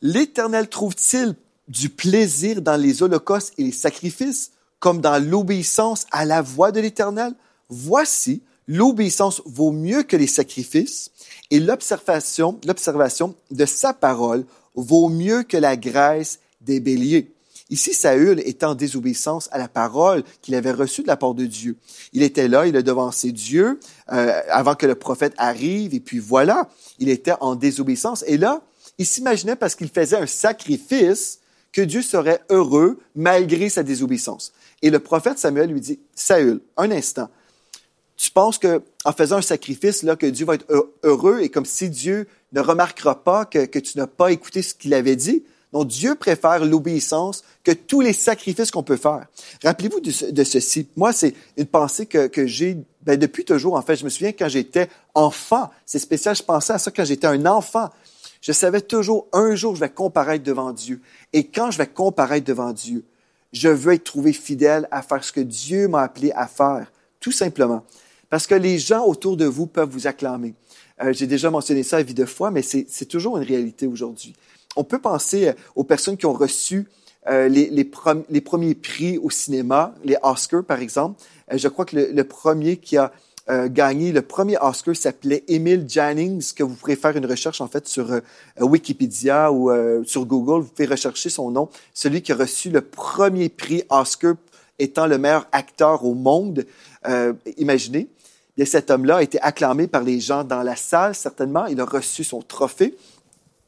L'Éternel 0.02 0.68
trouve-t-il 0.68 1.36
du 1.68 1.90
plaisir 1.90 2.62
dans 2.62 2.80
les 2.80 3.02
holocaustes 3.02 3.54
et 3.58 3.64
les 3.64 3.72
sacrifices, 3.72 4.52
comme 4.80 5.02
dans 5.02 5.24
l'obéissance 5.24 6.06
à 6.12 6.26
la 6.26 6.42
voix 6.42 6.72
de 6.72 6.82
l'Éternel? 6.82 7.34
Voici, 7.70 8.44
l'obéissance 8.68 9.42
vaut 9.46 9.72
mieux 9.72 10.04
que 10.04 10.18
les 10.18 10.28
sacrifices, 10.28 11.12
et 11.52 11.60
l'observation, 11.60 12.60
l'observation 12.66 13.36
de 13.50 13.66
sa 13.66 13.94
parole 13.94 14.46
vaut 14.76 15.10
mieux 15.10 15.44
que 15.44 15.58
la 15.58 15.78
graisse 15.78 16.40
des 16.62 16.80
béliers. 16.80 17.35
Ici, 17.72 17.93
Saül 17.93 18.41
était 18.45 18.65
en 18.65 18.75
désobéissance 18.75 19.50
à 19.51 19.57
la 19.57 19.67
parole 19.67 20.24
qu'il 20.41 20.53
avait 20.53 20.72
reçue 20.72 21.01
de 21.01 21.07
la 21.07 21.17
part 21.17 21.34
de 21.34 21.45
Dieu. 21.45 21.77
Il 22.13 22.22
était 22.22 22.48
là, 22.48 22.67
il 22.67 22.77
a 22.77 22.84
devancé 22.84 23.31
Dieu 23.31 23.79
euh, 24.12 24.41
avant 24.50 24.75
que 24.75 24.86
le 24.86 24.93
prophète 24.93 25.34
arrive, 25.38 25.95
et 25.95 26.00
puis 26.00 26.19
voilà, 26.19 26.69
il 27.00 27.10
était 27.10 27.34
en 27.41 27.55
désobéissance. 27.55 28.24
Et 28.27 28.38
là, 28.38 28.62
il 29.00 29.05
s'imaginait 29.05 29.55
parce 29.55 29.74
qu'il 29.74 29.89
faisait 29.89 30.17
un 30.17 30.27
sacrifice 30.27 31.39
que 31.72 31.81
Dieu 31.81 32.03
serait 32.03 32.41
heureux 32.50 33.00
malgré 33.15 33.69
sa 33.69 33.81
désobéissance. 33.81 34.53
Et 34.84 34.91
le 34.91 35.00
prophète 35.00 35.39
Samuel 35.39 35.72
lui 35.72 35.81
dit, 35.81 36.00
Saül, 36.13 36.62
un 36.77 36.91
instant, 36.91 37.29
tu 38.15 38.29
penses 38.31 38.60
que 38.60 38.81
en 39.03 39.12
faisant 39.12 39.38
un 39.38 39.41
sacrifice 39.41 40.03
là 40.03 40.15
que 40.15 40.27
Dieu 40.27 40.45
va 40.45 40.55
être 40.55 40.67
heureux 41.03 41.39
et 41.41 41.50
comme 41.50 41.65
si 41.65 41.89
Dieu 41.89 42.27
ne 42.53 42.62
remarquera 42.62 43.24
pas 43.24 43.43
que, 43.45 43.65
que 43.65 43.79
tu 43.79 43.98
n'as 43.98 44.07
pas 44.07 44.31
écouté 44.31 44.62
ce 44.62 44.74
qu'il 44.74 44.93
avait 44.93 45.17
dit? 45.17 45.43
Donc 45.75 45.88
Dieu 45.88 46.15
préfère 46.15 46.63
l'obéissance 46.63 47.44
que 47.62 47.74
tous 47.74 48.00
les 48.00 48.13
sacrifices 48.13 48.72
qu'on 48.72 48.82
peut 48.82 48.96
faire. 48.96 49.25
Rappelez-vous 49.62 50.00
de, 50.00 50.44
ceci. 50.46 50.88
Moi, 50.96 51.12
c'est 51.12 51.34
une 51.58 51.65
pensée 51.65 52.05
que, 52.05 52.48
j'ai 52.48 52.77
ben, 53.01 53.20
depuis 53.20 53.44
toujours. 53.44 53.74
En 53.74 53.82
fait, 53.82 53.98
je 53.98 54.05
me 54.05 54.10
souviens 54.10 54.32
quand 54.32 54.48
j'étais 54.48 54.88
enfant. 55.13 55.70
C'est 55.86 56.00
spécial, 56.00 56.34
je 56.34 56.44
pensais 56.44 56.72
à 56.72 56.77
ça 56.77 56.91
quand 56.91 57.03
j'étais 57.03 57.27
un 57.27 57.46
enfant. 57.46 57.89
Je 58.39 58.53
savais 58.53 58.79
toujours, 58.79 59.27
un 59.34 59.53
jour, 59.55 59.75
je 59.75 59.82
vais 59.82 59.89
comparaître 59.89 60.46
devant 60.46 60.72
Dieu. 60.72 61.01
Et 61.34 61.46
quand 61.48 61.72
je 61.72 61.77
vais 61.77 61.88
comparaître 61.88 62.46
devant 62.46 62.72
Dieu, 62.72 63.03
je 63.51 63.67
veux 63.67 63.96
être 63.96 64.05
trouvé 64.05 64.32
fidèle 64.32 64.88
à 64.91 65.01
faire 65.01 65.25
ce 65.25 65.34
que 65.34 65.41
Dieu 65.41 65.89
m'a 65.89 66.03
appelé 66.03 66.32
à 66.38 66.48
faire, 66.48 66.89
tout 67.20 67.34
simplement. 67.34 67.84
Parce 68.29 68.48
que 68.48 68.55
les 68.55 68.79
gens 68.79 69.03
autour 69.03 69.36
de 69.36 69.46
vous 69.46 69.67
peuvent 69.67 69.89
vous 69.89 70.08
acclamer. 70.08 70.53
Euh, 71.03 71.12
j'ai 71.12 71.27
déjà 71.27 71.50
mentionné 71.50 71.84
ça 71.84 71.98
à 71.98 72.01
vie 72.01 72.13
de 72.13 72.24
foi, 72.24 72.50
mais 72.50 72.62
c'est 72.62 73.08
toujours 73.10 73.36
une 73.36 73.44
réalité 73.44 73.88
aujourd'hui. 73.88 74.34
On 74.75 74.84
peut 74.84 75.00
penser 75.00 75.50
euh, 75.50 75.53
aux 75.75 75.84
personnes 75.84 76.17
qui 76.17 76.25
ont 76.25 76.34
reçu 76.34 76.88
euh, 77.27 77.48
les, 77.48 77.84
premiers 77.86 78.75
prix 78.75 79.17
au 79.17 79.29
cinéma, 79.29 79.96
les 80.03 80.17
Oscars 80.22 80.63
par 80.63 80.79
exemple. 80.79 81.20
je 81.51 81.67
crois 81.67 81.86
que 81.86 81.96
le, 81.96 82.24
premier 82.24 82.77
qui 82.77 82.98
a 82.98 83.12
euh, 83.48 83.67
gagné 83.70 84.12
le 84.12 84.24
premier 84.24 84.58
Oscar 84.60 84.96
s'appelait 84.96 85.44
Emile 85.48 85.86
Jannings, 85.88 86.53
que 86.55 86.63
vous 86.63 86.74
pourrez 86.74 86.96
faire 86.96 87.15
une 87.15 87.27
recherche 87.27 87.62
en 87.62 87.67
fait 87.67 87.88
sur 87.88 88.12
euh, 88.12 88.22
Wikipédia 88.60 89.51
ou 89.51 89.70
euh, 89.70 90.03
sur 90.03 90.25
Google. 90.25 90.63
Vous 90.63 90.70
pouvez 90.70 90.88
rechercher 90.88 91.29
son 91.29 91.51
nom. 91.51 91.70
Celui 91.94 92.24
qui 92.24 92.32
a 92.32 92.36
reçu 92.36 92.72
le 92.72 92.82
premier 92.82 93.50
prix 93.50 93.84
Oscar 93.91 94.34
étant 94.79 95.05
le 95.05 95.20
meilleur 95.20 95.48
acteur 95.51 96.03
au 96.03 96.15
monde. 96.15 96.65
imaginez. 97.58 98.08
Et 98.58 98.65
cet 98.65 98.89
homme-là 98.89 99.17
a 99.17 99.22
été 99.22 99.39
acclamé 99.41 99.88
par 99.88 100.01
les 100.01 100.20
gens 100.20 100.44
dans 100.44 100.63
la 100.63 100.75
salle, 100.75 101.13
certainement. 101.13 101.65
Il 101.67 101.79
a 101.79 101.86
reçu 101.86 102.24
son 102.24 102.41
trophée. 102.41 102.96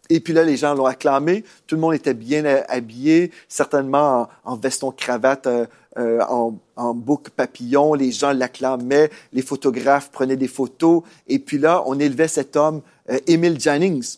Et 0.10 0.20
puis 0.20 0.34
là, 0.34 0.44
les 0.44 0.58
gens 0.58 0.74
l'ont 0.74 0.86
acclamé. 0.86 1.44
Tout 1.66 1.76
le 1.76 1.82
monde 1.82 1.94
était 1.94 2.14
bien 2.14 2.46
habillé, 2.68 3.32
certainement 3.48 4.28
en, 4.44 4.56
veston 4.56 4.92
cravate, 4.92 5.48
euh, 5.48 5.68
en, 5.96 6.58
en 6.76 6.94
boucle 6.94 7.32
papillon. 7.32 7.94
Les 7.94 8.12
gens 8.12 8.32
l'acclamaient, 8.32 9.10
les 9.34 9.42
photographes 9.42 10.12
prenaient 10.12 10.38
des 10.38 10.48
photos. 10.48 11.04
Et 11.28 11.40
puis 11.40 11.58
là, 11.58 11.84
on 11.86 12.00
élevait 12.00 12.28
cet 12.28 12.56
homme, 12.56 12.82
euh, 13.10 13.20
Emile 13.28 13.60
Jennings. 13.60 14.18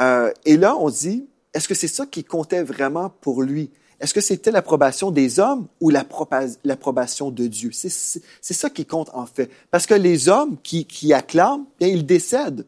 Euh, 0.00 0.32
et 0.44 0.56
là, 0.56 0.76
on 0.76 0.90
dit, 0.90 1.26
est-ce 1.54 1.68
que 1.68 1.74
c'est 1.74 1.88
ça 1.88 2.06
qui 2.06 2.24
comptait 2.24 2.62
vraiment 2.62 3.10
pour 3.20 3.42
lui? 3.42 3.70
Est-ce 3.98 4.12
que 4.12 4.20
c'était 4.20 4.50
l'approbation 4.50 5.10
des 5.10 5.40
hommes 5.40 5.68
ou 5.80 5.90
l'approbation 5.90 7.30
de 7.30 7.46
Dieu? 7.46 7.70
C'est 7.72 7.88
ça 8.40 8.68
qui 8.68 8.84
compte 8.84 9.08
en 9.14 9.24
fait. 9.24 9.50
Parce 9.70 9.86
que 9.86 9.94
les 9.94 10.28
hommes 10.28 10.58
qui, 10.62 10.84
qui 10.84 11.14
acclament, 11.14 11.64
bien, 11.78 11.88
ils 11.88 12.04
décèdent. 12.04 12.66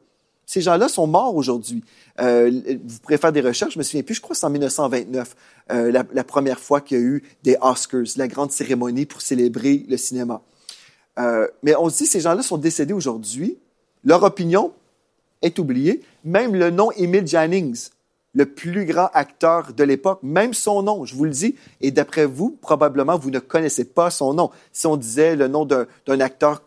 Ces 0.49 0.63
gens-là 0.63 0.89
sont 0.89 1.07
morts 1.07 1.37
aujourd'hui. 1.37 1.85
Euh, 2.21 2.51
vous 2.83 2.99
pourrez 3.01 3.19
faire 3.19 3.33
des 3.33 3.43
recherches, 3.43 3.75
je 3.75 3.79
me 3.79 3.85
souviens 3.85 4.03
plus, 4.03 4.15
je 4.15 4.23
crois 4.23 4.33
que 4.33 4.41
c'est 4.41 4.47
en 4.47 4.51
1929, 4.51 5.37
euh, 5.71 5.93
la, 5.93 6.25
première 6.25 6.59
fois 6.59 6.81
qu'il 6.81 6.99
y 6.99 7.01
a 7.01 7.05
eu 7.05 7.23
des 7.43 7.59
Oscars, 7.61 8.07
la 8.17 8.29
grande 8.29 8.51
cérémonie 8.51 9.05
pour 9.05 9.21
célébrer 9.21 9.85
le 9.87 9.99
cinéma. 9.99 10.41
Euh, 11.19 11.47
mais 11.63 11.77
on 11.77 11.91
se 11.91 11.99
dit, 11.99 12.07
ces 12.07 12.21
gens-là 12.21 12.43
sont 12.43 12.57
décédés 12.57 12.95
aujourd'hui, 12.95 13.59
leur 14.05 14.23
opinion 14.23 14.73
est 15.43 15.59
oubliée, 15.59 16.01
même 16.25 16.55
le 16.55 16.71
nom 16.71 16.93
Emile 16.93 17.27
Jannings, 17.27 17.91
le 18.33 18.47
plus 18.47 18.87
grand 18.87 19.11
acteur 19.13 19.75
de 19.75 19.85
l'époque, 19.85 20.21
même 20.23 20.55
son 20.55 20.83
nom, 20.83 21.05
je 21.05 21.15
vous 21.15 21.27
le 21.27 21.31
dis, 21.31 21.57
et 21.83 21.91
d'après 21.91 22.25
vous, 22.25 22.57
probablement, 22.63 23.19
vous 23.19 23.31
ne 23.31 23.39
connaissez 23.39 23.85
pas 23.85 24.09
son 24.09 24.33
nom. 24.33 24.51
Si 24.73 24.87
on 24.87 24.97
disait 24.97 25.37
le 25.37 25.47
nom 25.47 25.67
d'un 25.67 26.21
acteur 26.21 26.63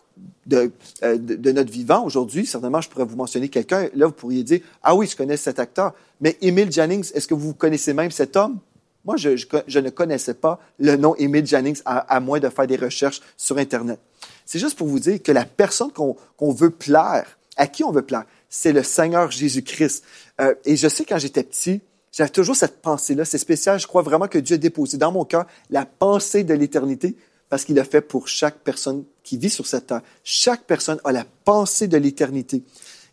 euh, 0.51 0.69
de, 1.17 1.51
notre 1.51 1.71
vivant 1.71 2.03
aujourd'hui, 2.03 2.45
certainement, 2.45 2.81
je 2.81 2.89
pourrais 2.89 3.05
vous 3.05 3.15
mentionner 3.15 3.49
quelqu'un. 3.49 3.89
Là, 3.93 4.07
vous 4.07 4.13
pourriez 4.13 4.43
dire, 4.43 4.61
ah 4.83 4.95
oui, 4.95 5.07
je 5.07 5.15
connais 5.15 5.37
cet 5.37 5.59
acteur. 5.59 5.93
Mais 6.19 6.37
Emile 6.41 6.71
Jannings, 6.71 7.11
est-ce 7.13 7.27
que 7.27 7.33
vous 7.33 7.53
connaissez 7.53 7.93
même 7.93 8.11
cet 8.11 8.35
homme? 8.35 8.59
Moi, 9.05 9.17
je, 9.17 9.29
ne 9.29 9.89
connaissais 9.89 10.33
pas 10.33 10.59
le 10.79 10.95
nom 10.95 11.15
Emile 11.15 11.45
Jannings, 11.45 11.81
à, 11.85 11.99
à, 11.99 12.19
moins 12.19 12.39
de 12.39 12.49
faire 12.49 12.67
des 12.67 12.75
recherches 12.75 13.21
sur 13.35 13.57
Internet. 13.57 13.99
C'est 14.45 14.59
juste 14.59 14.77
pour 14.77 14.87
vous 14.87 14.99
dire 14.99 15.21
que 15.23 15.31
la 15.31 15.45
personne 15.45 15.91
qu'on 15.91 16.51
veut 16.51 16.69
plaire, 16.69 17.37
à 17.57 17.67
qui 17.67 17.83
on 17.83 17.91
veut 17.91 18.03
plaire, 18.03 18.25
c'est 18.49 18.73
le 18.73 18.83
Seigneur 18.83 19.31
Jésus-Christ. 19.31 20.03
Euh, 20.39 20.53
et 20.65 20.75
je 20.75 20.87
sais, 20.87 21.05
quand 21.05 21.17
j'étais 21.17 21.43
petit, 21.43 21.81
j'avais 22.11 22.29
toujours 22.29 22.55
cette 22.55 22.81
pensée-là. 22.81 23.25
C'est 23.25 23.37
spécial. 23.37 23.79
Je 23.79 23.87
crois 23.87 24.01
vraiment 24.01 24.27
que 24.27 24.37
Dieu 24.37 24.55
a 24.55 24.57
déposé 24.57 24.97
dans 24.97 25.11
mon 25.11 25.23
cœur 25.23 25.45
la 25.69 25.85
pensée 25.85 26.43
de 26.43 26.53
l'éternité 26.53 27.15
parce 27.51 27.65
qu'il 27.65 27.77
a 27.79 27.83
fait 27.83 27.99
pour 27.99 28.29
chaque 28.29 28.59
personne 28.59 29.03
qui 29.23 29.37
vit 29.37 29.49
sur 29.49 29.67
cette 29.67 29.87
terre. 29.87 30.01
Chaque 30.23 30.63
personne 30.63 31.01
a 31.03 31.11
la 31.11 31.25
pensée 31.43 31.89
de 31.89 31.97
l'éternité. 31.97 32.63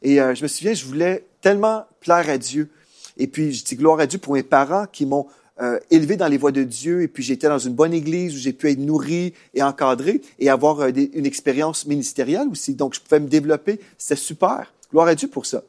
Et 0.00 0.20
euh, 0.20 0.32
je 0.36 0.44
me 0.44 0.48
souviens, 0.48 0.74
je 0.74 0.84
voulais 0.84 1.26
tellement 1.40 1.86
plaire 1.98 2.30
à 2.30 2.38
Dieu. 2.38 2.70
Et 3.16 3.26
puis, 3.26 3.52
je 3.52 3.64
dis 3.64 3.74
gloire 3.74 3.98
à 3.98 4.06
Dieu 4.06 4.20
pour 4.20 4.34
mes 4.34 4.44
parents 4.44 4.86
qui 4.86 5.06
m'ont 5.06 5.26
euh, 5.60 5.80
élevé 5.90 6.16
dans 6.16 6.28
les 6.28 6.38
voies 6.38 6.52
de 6.52 6.62
Dieu. 6.62 7.02
Et 7.02 7.08
puis, 7.08 7.24
j'étais 7.24 7.48
dans 7.48 7.58
une 7.58 7.74
bonne 7.74 7.92
église 7.92 8.32
où 8.32 8.38
j'ai 8.38 8.52
pu 8.52 8.70
être 8.70 8.78
nourri 8.78 9.34
et 9.54 9.62
encadré 9.64 10.20
et 10.38 10.48
avoir 10.48 10.82
euh, 10.82 10.90
une 10.90 11.26
expérience 11.26 11.84
ministérielle 11.86 12.46
aussi. 12.48 12.74
Donc, 12.74 12.94
je 12.94 13.00
pouvais 13.00 13.18
me 13.18 13.26
développer. 13.26 13.80
C'était 13.98 14.20
super. 14.20 14.72
Gloire 14.92 15.08
à 15.08 15.16
Dieu 15.16 15.26
pour 15.26 15.46
ça. 15.46 15.64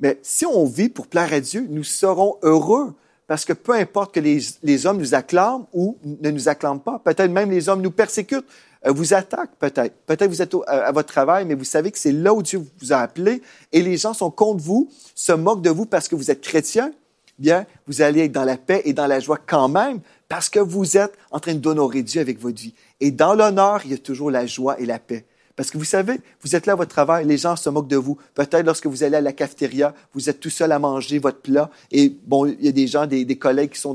Mais 0.00 0.18
si 0.22 0.44
on 0.46 0.64
vit 0.64 0.88
pour 0.88 1.06
plaire 1.06 1.32
à 1.32 1.38
Dieu, 1.38 1.64
nous 1.70 1.84
serons 1.84 2.38
heureux 2.42 2.92
parce 3.30 3.44
que 3.44 3.52
peu 3.52 3.74
importe 3.74 4.12
que 4.12 4.18
les, 4.18 4.40
les, 4.64 4.86
hommes 4.86 4.98
nous 4.98 5.14
acclament 5.14 5.64
ou 5.72 5.96
ne 6.02 6.32
nous 6.32 6.48
acclament 6.48 6.80
pas, 6.80 6.98
peut-être 6.98 7.30
même 7.30 7.48
les 7.48 7.68
hommes 7.68 7.80
nous 7.80 7.92
persécutent, 7.92 8.44
euh, 8.84 8.90
vous 8.90 9.14
attaquent 9.14 9.54
peut-être. 9.56 9.94
Peut-être 10.04 10.28
vous 10.28 10.42
êtes 10.42 10.52
à, 10.66 10.90
votre 10.90 11.12
travail, 11.12 11.44
mais 11.44 11.54
vous 11.54 11.62
savez 11.62 11.92
que 11.92 11.98
c'est 12.00 12.10
là 12.10 12.34
où 12.34 12.42
Dieu 12.42 12.60
vous 12.80 12.92
a 12.92 12.96
appelé 12.96 13.40
et 13.70 13.82
les 13.82 13.96
gens 13.98 14.14
sont 14.14 14.32
contre 14.32 14.64
vous, 14.64 14.90
se 15.14 15.30
moquent 15.30 15.62
de 15.62 15.70
vous 15.70 15.86
parce 15.86 16.08
que 16.08 16.16
vous 16.16 16.32
êtes 16.32 16.40
chrétien. 16.40 16.90
Bien, 17.38 17.66
vous 17.86 18.02
allez 18.02 18.24
être 18.24 18.32
dans 18.32 18.42
la 18.42 18.56
paix 18.56 18.82
et 18.84 18.94
dans 18.94 19.06
la 19.06 19.20
joie 19.20 19.38
quand 19.46 19.68
même 19.68 20.00
parce 20.28 20.48
que 20.48 20.58
vous 20.58 20.96
êtes 20.96 21.16
en 21.30 21.38
train 21.38 21.54
d'honorer 21.54 22.02
Dieu 22.02 22.20
avec 22.20 22.40
votre 22.40 22.60
vie. 22.60 22.74
Et 22.98 23.12
dans 23.12 23.34
l'honneur, 23.34 23.82
il 23.84 23.92
y 23.92 23.94
a 23.94 23.98
toujours 23.98 24.32
la 24.32 24.44
joie 24.44 24.80
et 24.80 24.86
la 24.86 24.98
paix. 24.98 25.24
Parce 25.60 25.70
que 25.70 25.76
vous 25.76 25.84
savez, 25.84 26.22
vous 26.40 26.56
êtes 26.56 26.64
là 26.64 26.72
à 26.72 26.76
votre 26.76 26.90
travail, 26.90 27.26
les 27.26 27.36
gens 27.36 27.54
se 27.54 27.68
moquent 27.68 27.86
de 27.86 27.98
vous. 27.98 28.16
Peut-être 28.32 28.64
lorsque 28.64 28.86
vous 28.86 29.02
allez 29.02 29.16
à 29.16 29.20
la 29.20 29.34
cafétéria, 29.34 29.94
vous 30.14 30.30
êtes 30.30 30.40
tout 30.40 30.48
seul 30.48 30.72
à 30.72 30.78
manger 30.78 31.18
votre 31.18 31.42
plat 31.42 31.68
et 31.92 32.16
bon, 32.24 32.46
il 32.46 32.64
y 32.64 32.68
a 32.68 32.72
des 32.72 32.86
gens, 32.86 33.06
des, 33.06 33.36
collègues 33.36 33.72
qui 33.72 33.78
sont 33.78 33.94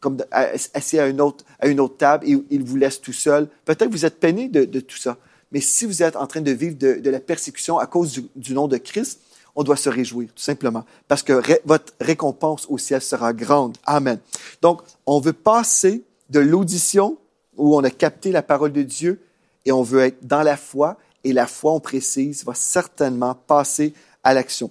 comme 0.00 0.18
assis 0.32 0.98
à 0.98 1.06
une 1.06 1.20
autre, 1.20 1.44
à 1.60 1.68
une 1.68 1.78
autre 1.78 1.96
table 1.96 2.28
et 2.28 2.36
ils 2.50 2.64
vous 2.64 2.74
laissent 2.74 3.00
tout 3.00 3.12
seul. 3.12 3.46
Peut-être 3.64 3.86
que 3.86 3.92
vous 3.92 4.04
êtes 4.04 4.18
peiné 4.18 4.48
de, 4.48 4.80
tout 4.80 4.96
ça. 4.96 5.16
Mais 5.52 5.60
si 5.60 5.86
vous 5.86 6.02
êtes 6.02 6.16
en 6.16 6.26
train 6.26 6.40
de 6.40 6.50
vivre 6.50 6.76
de, 6.76 7.08
la 7.08 7.20
persécution 7.20 7.78
à 7.78 7.86
cause 7.86 8.20
du, 8.34 8.52
nom 8.52 8.66
de 8.66 8.76
Christ, 8.76 9.20
on 9.54 9.62
doit 9.62 9.76
se 9.76 9.90
réjouir, 9.90 10.30
tout 10.34 10.42
simplement, 10.42 10.84
parce 11.06 11.22
que 11.22 11.40
votre 11.66 11.92
récompense 12.00 12.66
au 12.68 12.78
ciel 12.78 13.00
sera 13.00 13.32
grande. 13.32 13.76
Amen. 13.86 14.18
Donc, 14.60 14.82
on 15.06 15.20
veut 15.20 15.34
passer 15.34 16.02
de 16.30 16.40
l'audition 16.40 17.16
où 17.56 17.76
on 17.76 17.84
a 17.84 17.90
capté 17.90 18.32
la 18.32 18.42
parole 18.42 18.72
de 18.72 18.82
Dieu 18.82 19.20
et 19.64 19.72
on 19.72 19.82
veut 19.82 20.00
être 20.00 20.26
dans 20.26 20.42
la 20.42 20.56
foi, 20.56 20.96
et 21.24 21.32
la 21.32 21.46
foi, 21.46 21.72
on 21.72 21.80
précise, 21.80 22.44
va 22.44 22.54
certainement 22.54 23.34
passer 23.34 23.92
à 24.24 24.34
l'action. 24.34 24.70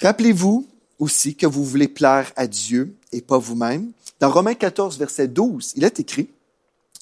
Rappelez-vous 0.00 0.66
aussi 0.98 1.34
que 1.34 1.46
vous 1.46 1.64
voulez 1.64 1.88
plaire 1.88 2.32
à 2.36 2.46
Dieu 2.46 2.94
et 3.12 3.20
pas 3.20 3.38
vous-même. 3.38 3.92
Dans 4.20 4.30
Romains 4.30 4.54
14, 4.54 4.98
verset 4.98 5.28
12, 5.28 5.72
il 5.76 5.84
est 5.84 6.00
écrit, 6.00 6.28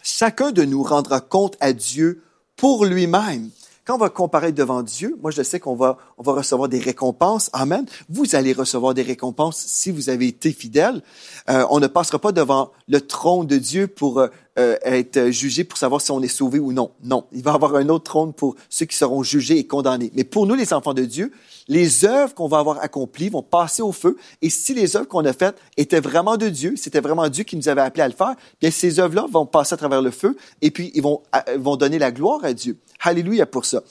Chacun 0.02 0.50
de 0.50 0.64
nous 0.64 0.82
rendra 0.82 1.20
compte 1.20 1.56
à 1.60 1.72
Dieu 1.72 2.22
pour 2.56 2.86
lui-même. 2.86 3.50
Quand 3.84 3.96
on 3.96 3.98
va 3.98 4.08
comparer 4.08 4.52
devant 4.52 4.82
Dieu, 4.82 5.18
moi 5.20 5.30
je 5.30 5.42
sais 5.42 5.58
qu'on 5.58 5.74
va, 5.74 5.98
on 6.16 6.22
va 6.22 6.32
recevoir 6.32 6.68
des 6.68 6.78
récompenses. 6.78 7.50
Amen. 7.52 7.86
Vous 8.08 8.34
allez 8.34 8.52
recevoir 8.52 8.94
des 8.94 9.02
récompenses 9.02 9.58
si 9.58 9.90
vous 9.90 10.10
avez 10.10 10.28
été 10.28 10.52
fidèle. 10.52 11.02
Euh, 11.48 11.66
on 11.70 11.80
ne 11.80 11.86
passera 11.86 12.18
pas 12.18 12.32
devant 12.32 12.70
le 12.88 13.00
trône 13.00 13.46
de 13.46 13.56
Dieu 13.56 13.88
pour 13.88 14.20
euh, 14.20 14.28
euh, 14.60 14.76
être 14.82 15.30
jugé 15.30 15.64
pour 15.64 15.78
savoir 15.78 16.00
si 16.00 16.10
on 16.10 16.22
est 16.22 16.28
sauvé 16.28 16.58
ou 16.58 16.72
non. 16.72 16.90
Non, 17.02 17.24
il 17.32 17.42
va 17.42 17.52
y 17.52 17.54
avoir 17.54 17.74
un 17.76 17.88
autre 17.88 18.04
trône 18.04 18.32
pour 18.32 18.56
ceux 18.68 18.84
qui 18.86 18.96
seront 18.96 19.22
jugés 19.22 19.58
et 19.58 19.66
condamnés. 19.66 20.10
Mais 20.14 20.24
pour 20.24 20.46
nous, 20.46 20.54
les 20.54 20.72
enfants 20.72 20.94
de 20.94 21.04
Dieu, 21.04 21.32
les 21.66 22.04
œuvres 22.04 22.34
qu'on 22.34 22.48
va 22.48 22.58
avoir 22.58 22.82
accomplies 22.82 23.30
vont 23.30 23.42
passer 23.42 23.80
au 23.80 23.92
feu. 23.92 24.16
Et 24.42 24.50
si 24.50 24.74
les 24.74 24.96
œuvres 24.96 25.08
qu'on 25.08 25.24
a 25.24 25.32
faites 25.32 25.56
étaient 25.76 26.00
vraiment 26.00 26.36
de 26.36 26.48
Dieu, 26.48 26.74
c'était 26.76 27.00
vraiment 27.00 27.28
Dieu 27.28 27.44
qui 27.44 27.56
nous 27.56 27.68
avait 27.68 27.80
appelés 27.80 28.02
à 28.02 28.08
le 28.08 28.14
faire, 28.14 28.34
bien 28.60 28.70
ces 28.70 29.00
œuvres-là 29.00 29.26
vont 29.30 29.46
passer 29.46 29.74
à 29.74 29.76
travers 29.76 30.02
le 30.02 30.10
feu 30.10 30.36
et 30.62 30.70
puis 30.70 30.90
ils 30.94 31.02
vont, 31.02 31.22
euh, 31.34 31.58
vont 31.58 31.76
donner 31.76 31.98
la 31.98 32.12
gloire 32.12 32.44
à 32.44 32.52
Dieu. 32.52 32.78
Alléluia 33.00 33.46
pour 33.46 33.64
ça. 33.64 33.82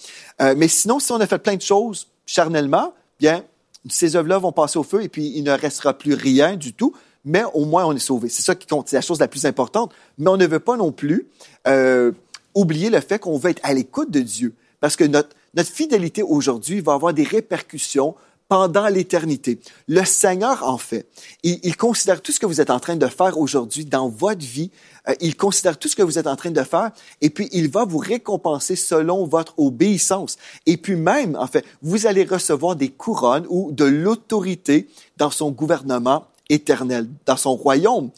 Euh, 0.41 0.53
mais 0.55 0.67
sinon, 0.67 0.99
si 0.99 1.11
on 1.11 1.19
a 1.19 1.27
fait 1.27 1.39
plein 1.39 1.55
de 1.55 1.61
choses 1.61 2.07
charnellement, 2.25 2.93
bien 3.19 3.43
ces 3.89 4.15
œuvres-là 4.15 4.39
vont 4.39 4.51
passer 4.51 4.77
au 4.77 4.83
feu 4.83 5.03
et 5.03 5.09
puis 5.09 5.31
il 5.35 5.43
ne 5.43 5.51
restera 5.51 5.97
plus 5.97 6.13
rien 6.13 6.57
du 6.57 6.73
tout 6.73 6.93
mais 7.29 7.43
au 7.53 7.65
moins 7.65 7.85
on 7.85 7.95
est 7.95 7.99
sauvé. 7.99 8.27
C'est 8.27 8.41
ça 8.41 8.55
qui 8.55 8.65
compte, 8.65 8.89
c'est 8.89 8.95
la 8.95 9.01
chose 9.01 9.19
la 9.19 9.27
plus 9.27 9.45
importante. 9.45 9.93
Mais 10.17 10.29
on 10.29 10.37
ne 10.37 10.47
veut 10.47 10.59
pas 10.59 10.75
non 10.75 10.91
plus 10.91 11.27
euh, 11.67 12.11
oublier 12.55 12.89
le 12.89 12.99
fait 12.99 13.19
qu'on 13.19 13.37
veut 13.37 13.51
être 13.51 13.61
à 13.63 13.73
l'écoute 13.73 14.09
de 14.09 14.19
Dieu, 14.19 14.55
parce 14.79 14.95
que 14.95 15.03
notre, 15.03 15.29
notre 15.53 15.69
fidélité 15.69 16.23
aujourd'hui 16.23 16.81
va 16.81 16.93
avoir 16.93 17.13
des 17.13 17.23
répercussions 17.23 18.15
pendant 18.47 18.87
l'éternité. 18.87 19.59
Le 19.87 20.03
Seigneur, 20.05 20.67
en 20.67 20.79
fait, 20.79 21.07
il, 21.43 21.59
il, 21.61 21.77
considère 21.77 22.19
tout 22.19 22.31
ce 22.31 22.39
que 22.39 22.47
vous 22.47 22.59
êtes 22.59 22.71
en 22.71 22.79
train 22.79 22.95
de 22.95 23.05
faire 23.05 23.37
aujourd'hui 23.37 23.85
dans 23.85 24.09
votre 24.09 24.43
vie. 24.43 24.71
Euh, 25.07 25.13
il 25.21 25.35
considère 25.35 25.77
tout 25.77 25.87
ce 25.87 25.95
que 25.95 26.01
vous 26.01 26.17
êtes 26.17 26.25
en 26.25 26.35
train 26.35 26.49
de 26.49 26.63
faire 26.63 26.89
et 27.21 27.29
puis 27.29 27.47
il 27.51 27.69
va 27.69 27.85
vous 27.85 27.99
récompenser 27.99 28.75
selon 28.75 29.27
votre 29.27 29.53
obéissance. 29.59 30.37
Et 30.65 30.77
puis 30.77 30.95
même, 30.95 31.35
en 31.35 31.45
fait, 31.45 31.63
vous 31.83 32.07
allez 32.07 32.23
recevoir 32.23 32.75
des 32.75 32.89
couronnes 32.89 33.45
ou 33.49 33.71
de 33.71 33.85
l'autorité 33.85 34.87
dans 35.17 35.29
son 35.29 35.51
gouvernement 35.51 36.25
éternel, 36.49 37.07
dans 37.25 37.37
son 37.37 37.55
royaume. 37.55 38.11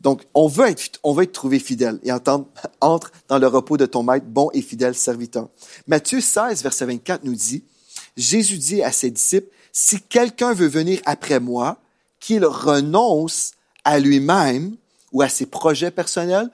Donc, 0.00 0.22
on 0.34 0.48
veut 0.48 0.68
être, 0.68 0.98
on 1.02 1.12
veut 1.12 1.24
être 1.24 1.32
trouvé 1.32 1.58
fidèle 1.58 1.98
et 2.02 2.12
entendre, 2.12 2.46
entre 2.80 3.12
dans 3.28 3.38
le 3.38 3.46
repos 3.46 3.76
de 3.76 3.86
ton 3.86 4.02
maître, 4.02 4.26
bon 4.26 4.50
et 4.52 4.62
fidèle 4.62 4.94
serviteur. 4.94 5.48
Matthieu 5.86 6.20
16, 6.20 6.62
verset 6.62 6.86
24 6.86 7.24
nous 7.24 7.34
dit, 7.34 7.64
Jésus 8.16 8.58
dit 8.58 8.82
à 8.82 8.92
ses 8.92 9.10
disciples, 9.10 9.48
si 9.72 10.00
quelqu'un 10.00 10.52
veut 10.52 10.68
venir 10.68 11.00
après 11.04 11.40
moi, 11.40 11.78
qu'il 12.20 12.44
renonce 12.44 13.52
à 13.84 13.98
lui-même 13.98 14.76
ou 15.12 15.22
à 15.22 15.28
ses 15.28 15.46
projets 15.46 15.90
personnels, 15.90 16.50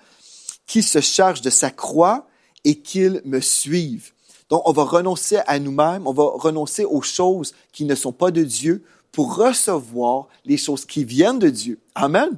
qu'il 0.66 0.84
se 0.84 1.00
charge 1.00 1.40
de 1.40 1.50
sa 1.50 1.70
croix 1.70 2.26
et 2.64 2.76
qu'il 2.76 3.20
me 3.24 3.40
suive. 3.40 4.12
Donc, 4.48 4.62
on 4.64 4.72
va 4.72 4.84
renoncer 4.84 5.38
à 5.46 5.58
nous-mêmes, 5.58 6.06
on 6.06 6.12
va 6.12 6.24
renoncer 6.34 6.84
aux 6.84 7.02
choses 7.02 7.54
qui 7.72 7.84
ne 7.84 7.94
sont 7.94 8.12
pas 8.12 8.30
de 8.30 8.42
Dieu 8.42 8.84
pour 9.12 9.36
recevoir 9.36 10.28
les 10.44 10.56
choses 10.56 10.84
qui 10.84 11.04
viennent 11.04 11.38
de 11.38 11.50
Dieu. 11.50 11.78
Amen. 11.94 12.30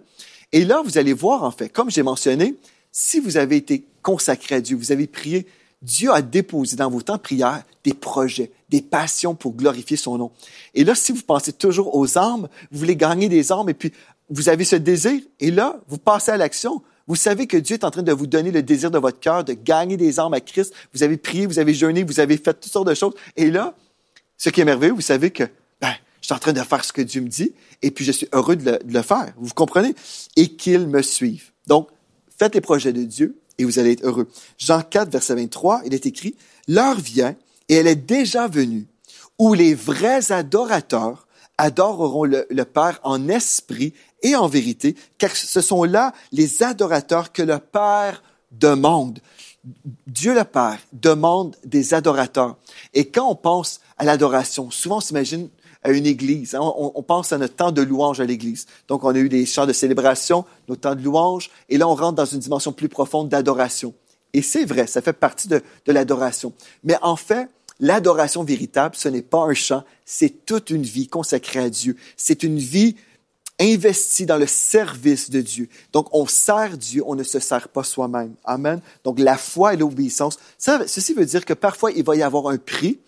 Et 0.53 0.65
là, 0.65 0.83
vous 0.85 0.99
allez 0.99 1.13
voir, 1.13 1.43
en 1.45 1.51
fait, 1.51 1.69
comme 1.69 1.91
j'ai 1.91 2.03
mentionné, 2.03 2.57
si 2.91 3.21
vous 3.21 3.37
avez 3.37 3.57
été 3.57 3.85
consacré 4.03 4.57
à 4.57 4.61
Dieu, 4.61 4.77
vous 4.77 4.93
avez 4.93 5.07
prié, 5.07 5.47
Dieu 5.81 6.13
a 6.13 6.23
déposé 6.23 6.77
dans 6.77 6.91
vos 6.91 7.03
temps 7.03 7.17
de 7.17 7.21
prière 7.21 7.65
des 7.85 7.95
projets, 7.95 8.53
des 8.69 8.83
passions 8.83 9.35
pour 9.35 9.55
glorifier 9.55 9.97
son 9.97 10.17
nom. 10.17 10.31
Et 10.75 10.85
là, 10.85 10.95
si 10.95 11.13
vous 11.13 11.23
pensez 11.23 11.53
toujours 11.53 11.97
aux 11.97 12.19
âmes, 12.19 12.49
vous 12.71 12.79
voulez 12.79 12.97
gagner 12.97 13.29
des 13.29 13.51
âmes 13.51 13.69
et 13.69 13.75
puis 13.75 13.93
vous 14.31 14.49
avez 14.49 14.65
ce 14.65 14.77
désir, 14.77 15.21
et 15.41 15.51
là, 15.51 15.81
vous 15.89 15.99
passez 15.99 16.31
à 16.31 16.37
l'action. 16.37 16.83
Vous 17.07 17.17
savez 17.17 17.47
que 17.47 17.57
Dieu 17.57 17.75
est 17.75 17.85
en 17.85 17.91
train 17.91 18.03
de 18.03 18.13
vous 18.13 18.27
donner 18.27 18.51
le 18.51 18.63
désir 18.63 18.91
de 18.91 18.99
votre 18.99 19.19
cœur 19.19 19.45
de 19.45 19.53
gagner 19.53 19.97
des 19.97 20.21
âmes 20.21 20.33
à 20.33 20.41
Christ. 20.41 20.73
Vous 20.95 21.03
avez 21.03 21.17
prié, 21.17 21.47
vous 21.47 21.59
avez 21.59 21.75
jeûné, 21.75 22.05
vous 22.05 22.21
avez 22.21 22.37
fait 22.37 22.55
toutes 22.55 22.73
sortes 22.73 22.89
de 22.89 22.95
choses. 22.95 23.15
Et 23.37 23.51
là, 23.51 23.75
ce 24.39 24.51
qui 24.51 24.61
est 24.61 24.65
merveilleux, 24.65 24.95
vous 24.95 25.01
savez 25.01 25.31
que 25.31 25.45
je 26.23 26.27
suis 26.27 26.35
en 26.35 26.39
train 26.39 26.53
de 26.53 26.61
faire 26.61 26.85
ce 26.85 26.93
que 26.93 27.03
Dieu 27.03 27.21
me 27.21 27.29
dit, 27.29 27.53
et 27.83 27.91
puis 27.91 28.05
je 28.05 28.13
suis 28.13 28.29
heureux 28.33 28.55
de 28.57 28.79
le, 28.87 29.03
faire. 29.03 29.35
Vous 29.37 29.53
comprenez? 29.55 29.95
Et 30.37 30.49
qu'il 30.55 30.87
me 30.87 31.03
suive. 31.03 31.51
Donc, 31.67 31.89
faites 32.39 32.55
les 32.55 32.61
projets 32.61 32.93
de 32.93 33.03
Dieu 33.03 33.37
et 33.59 33.65
vous 33.65 33.81
allez 33.81 33.93
être 33.93 34.07
heureux. 34.07 34.29
Jean 34.57 34.83
4, 34.83 35.11
verset 35.11 35.35
23, 35.35 35.83
il 35.85 35.95
est 35.95 36.07
écrit, 36.07 36.37
L'heure 36.69 36.99
vient, 36.99 37.35
et 37.69 37.75
elle 37.75 37.89
est 37.89 37.97
déjà 37.97 38.47
venue, 38.47 38.87
où 39.39 39.53
les 39.53 39.75
vrais 39.75 40.31
adorateurs 40.31 41.27
adoreront 41.59 42.25
le, 42.25 42.47
le, 42.51 42.65
Père 42.65 43.01
en 43.03 43.29
esprit 43.29 43.93
et 44.23 44.37
en 44.37 44.47
vérité, 44.47 44.95
car 45.19 45.35
ce 45.35 45.61
sont 45.61 45.83
là 45.83 46.13
les 46.31 46.63
adorateurs 46.63 47.33
que 47.33 47.43
le 47.43 47.59
Père 47.59 48.23
demande. 48.53 49.19
Dieu 50.07 50.35
le 50.35 50.45
Père 50.45 50.79
demande 50.93 51.57
des 51.65 51.95
adorateurs. 51.95 52.57
Et 52.95 53.09
quand 53.09 53.29
on 53.29 53.35
pense 53.35 53.81
à 53.99 54.05
l'adoration, 54.05 54.71
souvent 54.71 54.99
on 54.99 55.01
s'imagine 55.01 55.49
à 55.83 55.91
une 55.91 56.07
église. 56.07 56.55
Hein. 56.55 56.61
On, 56.63 57.03
pense 57.03 57.33
à 57.33 57.39
notre 57.39 57.55
temps 57.55 57.73
de 57.73 57.83
louange 57.83 58.21
à 58.21 58.25
l'église. 58.25 58.67
Donc, 58.89 59.05
on 59.05 59.15
a 59.15 59.19
eu 59.19 59.29
des 59.29 59.47
chants 59.47 59.67
de 59.67 59.73
célébration, 59.73 60.45
nos 60.69 60.77
temps 60.77 60.95
de 60.95 61.03
louange, 61.03 61.51
et 61.69 61.79
là, 61.79 61.89
on 61.89 61.95
rentre 61.95 62.15
dans 62.15 62.25
une 62.25 62.39
dimension 62.39 62.73
plus 62.73 62.89
profonde 62.89 63.29
d'adoration. 63.29 63.95
Et 64.33 64.43
c'est 64.43 64.65
vrai, 64.65 64.87
ça 64.87 65.03
fait 65.03 65.13
partie 65.13 65.49
de, 65.49 65.63
de 65.87 65.93
l'adoration. 65.93 66.53
Mais 66.85 66.97
en 67.03 67.17
fait, 67.17 67.49
l'adoration 67.81 68.45
véritable, 68.45 68.95
ce 68.97 69.09
n'est 69.09 69.23
pas 69.23 69.41
un 69.41 69.55
chant, 69.55 69.85
c'est 70.05 70.47
toute 70.47 70.71
une 70.71 70.85
vie 70.85 71.09
consacrée 71.09 71.61
à 71.61 71.69
Dieu. 71.69 71.97
C'est 72.17 72.43
une 72.43 72.59
vie 72.59 72.97
investie 73.61 74.27
dans 74.27 74.39
le 74.39 74.47
service 74.47 75.31
de 75.31 75.41
Dieu. 75.41 75.69
Donc, 75.93 76.09
on 76.13 76.27
sert 76.27 76.77
Dieu, 76.77 77.03
on 77.07 77.15
ne 77.15 77.23
se 77.23 77.39
sert 77.39 77.69
pas 77.69 77.85
soi-même. 77.85 78.35
Amen. 78.45 78.81
Donc, 79.05 79.19
la 79.19 79.37
foi 79.37 79.75
et 79.75 79.77
l'obéissance. 79.77 80.39
ceci 80.59 81.15
veut 81.15 81.27
dire 81.27 81.45
que 81.45 81.55
parfois, 81.55 81.93
il 81.93 82.03
va 82.03 82.17
y 82.17 82.23
avoir 82.23 82.49
un 82.49 82.59
prix, 82.59 82.99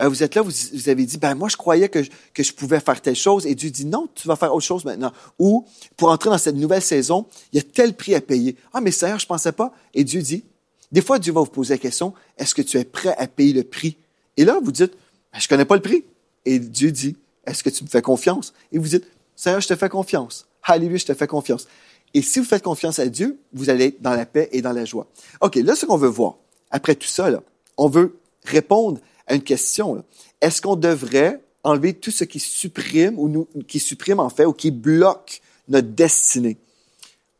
euh, 0.00 0.08
vous 0.08 0.22
êtes 0.22 0.34
là, 0.34 0.42
vous, 0.42 0.88
avez 0.88 1.04
dit, 1.04 1.18
ben 1.18 1.34
moi 1.34 1.48
je 1.48 1.56
croyais 1.56 1.88
que 1.88 2.02
je, 2.02 2.10
que 2.34 2.42
je 2.42 2.52
pouvais 2.52 2.80
faire 2.80 3.00
telle 3.00 3.16
chose, 3.16 3.46
et 3.46 3.54
Dieu 3.54 3.70
dit 3.70 3.86
non, 3.86 4.08
tu 4.14 4.28
vas 4.28 4.36
faire 4.36 4.54
autre 4.54 4.64
chose 4.64 4.84
maintenant. 4.84 5.12
Ou 5.38 5.64
pour 5.96 6.10
entrer 6.10 6.30
dans 6.30 6.38
cette 6.38 6.56
nouvelle 6.56 6.82
saison, 6.82 7.26
il 7.52 7.56
y 7.56 7.60
a 7.60 7.62
tel 7.62 7.94
prix 7.94 8.14
à 8.14 8.20
payer. 8.20 8.56
Ah 8.72 8.80
mais 8.80 8.90
Seigneur, 8.90 9.18
je 9.18 9.26
pensais 9.26 9.52
pas. 9.52 9.72
Et 9.94 10.04
Dieu 10.04 10.22
dit, 10.22 10.44
des 10.92 11.02
fois 11.02 11.18
Dieu 11.18 11.32
va 11.32 11.40
vous 11.40 11.46
poser 11.46 11.74
la 11.74 11.78
question, 11.78 12.14
est-ce 12.36 12.54
que 12.54 12.62
tu 12.62 12.78
es 12.78 12.84
prêt 12.84 13.14
à 13.18 13.26
payer 13.26 13.52
le 13.52 13.64
prix? 13.64 13.96
Et 14.36 14.44
là 14.44 14.60
vous 14.62 14.72
dites, 14.72 14.92
ben, 15.32 15.40
je 15.40 15.48
connais 15.48 15.64
pas 15.64 15.76
le 15.76 15.82
prix. 15.82 16.04
Et 16.44 16.58
Dieu 16.58 16.90
dit, 16.90 17.16
est-ce 17.46 17.62
que 17.62 17.70
tu 17.70 17.84
me 17.84 17.88
fais 17.88 18.02
confiance? 18.02 18.52
Et 18.72 18.78
vous 18.78 18.88
dites, 18.88 19.06
Seigneur, 19.34 19.60
je 19.60 19.68
te 19.68 19.76
fais 19.76 19.88
confiance. 19.88 20.46
Alléluia, 20.62 20.98
je 20.98 21.06
te 21.06 21.14
fais 21.14 21.26
confiance. 21.26 21.66
Et 22.14 22.22
si 22.22 22.38
vous 22.38 22.44
faites 22.44 22.62
confiance 22.62 22.98
à 22.98 23.06
Dieu, 23.06 23.38
vous 23.52 23.70
allez 23.70 23.86
être 23.86 24.02
dans 24.02 24.14
la 24.14 24.26
paix 24.26 24.48
et 24.52 24.62
dans 24.62 24.72
la 24.72 24.84
joie. 24.84 25.06
OK, 25.40 25.56
là, 25.56 25.74
ce 25.74 25.86
qu'on 25.86 25.96
veut 25.96 26.08
voir, 26.08 26.36
après 26.70 26.94
tout 26.94 27.06
ça, 27.06 27.30
là, 27.30 27.42
on 27.76 27.88
veut 27.88 28.18
répondre 28.44 29.00
une 29.34 29.42
question. 29.42 30.04
Est-ce 30.40 30.62
qu'on 30.62 30.76
devrait 30.76 31.40
enlever 31.64 31.94
tout 31.94 32.10
ce 32.10 32.24
qui 32.24 32.40
supprime 32.40 33.18
ou 33.18 33.46
qui 33.66 33.78
supprime 33.78 34.20
en 34.20 34.30
fait 34.30 34.44
ou 34.44 34.52
qui 34.52 34.70
bloque 34.70 35.40
notre 35.68 35.88
destinée? 35.88 36.56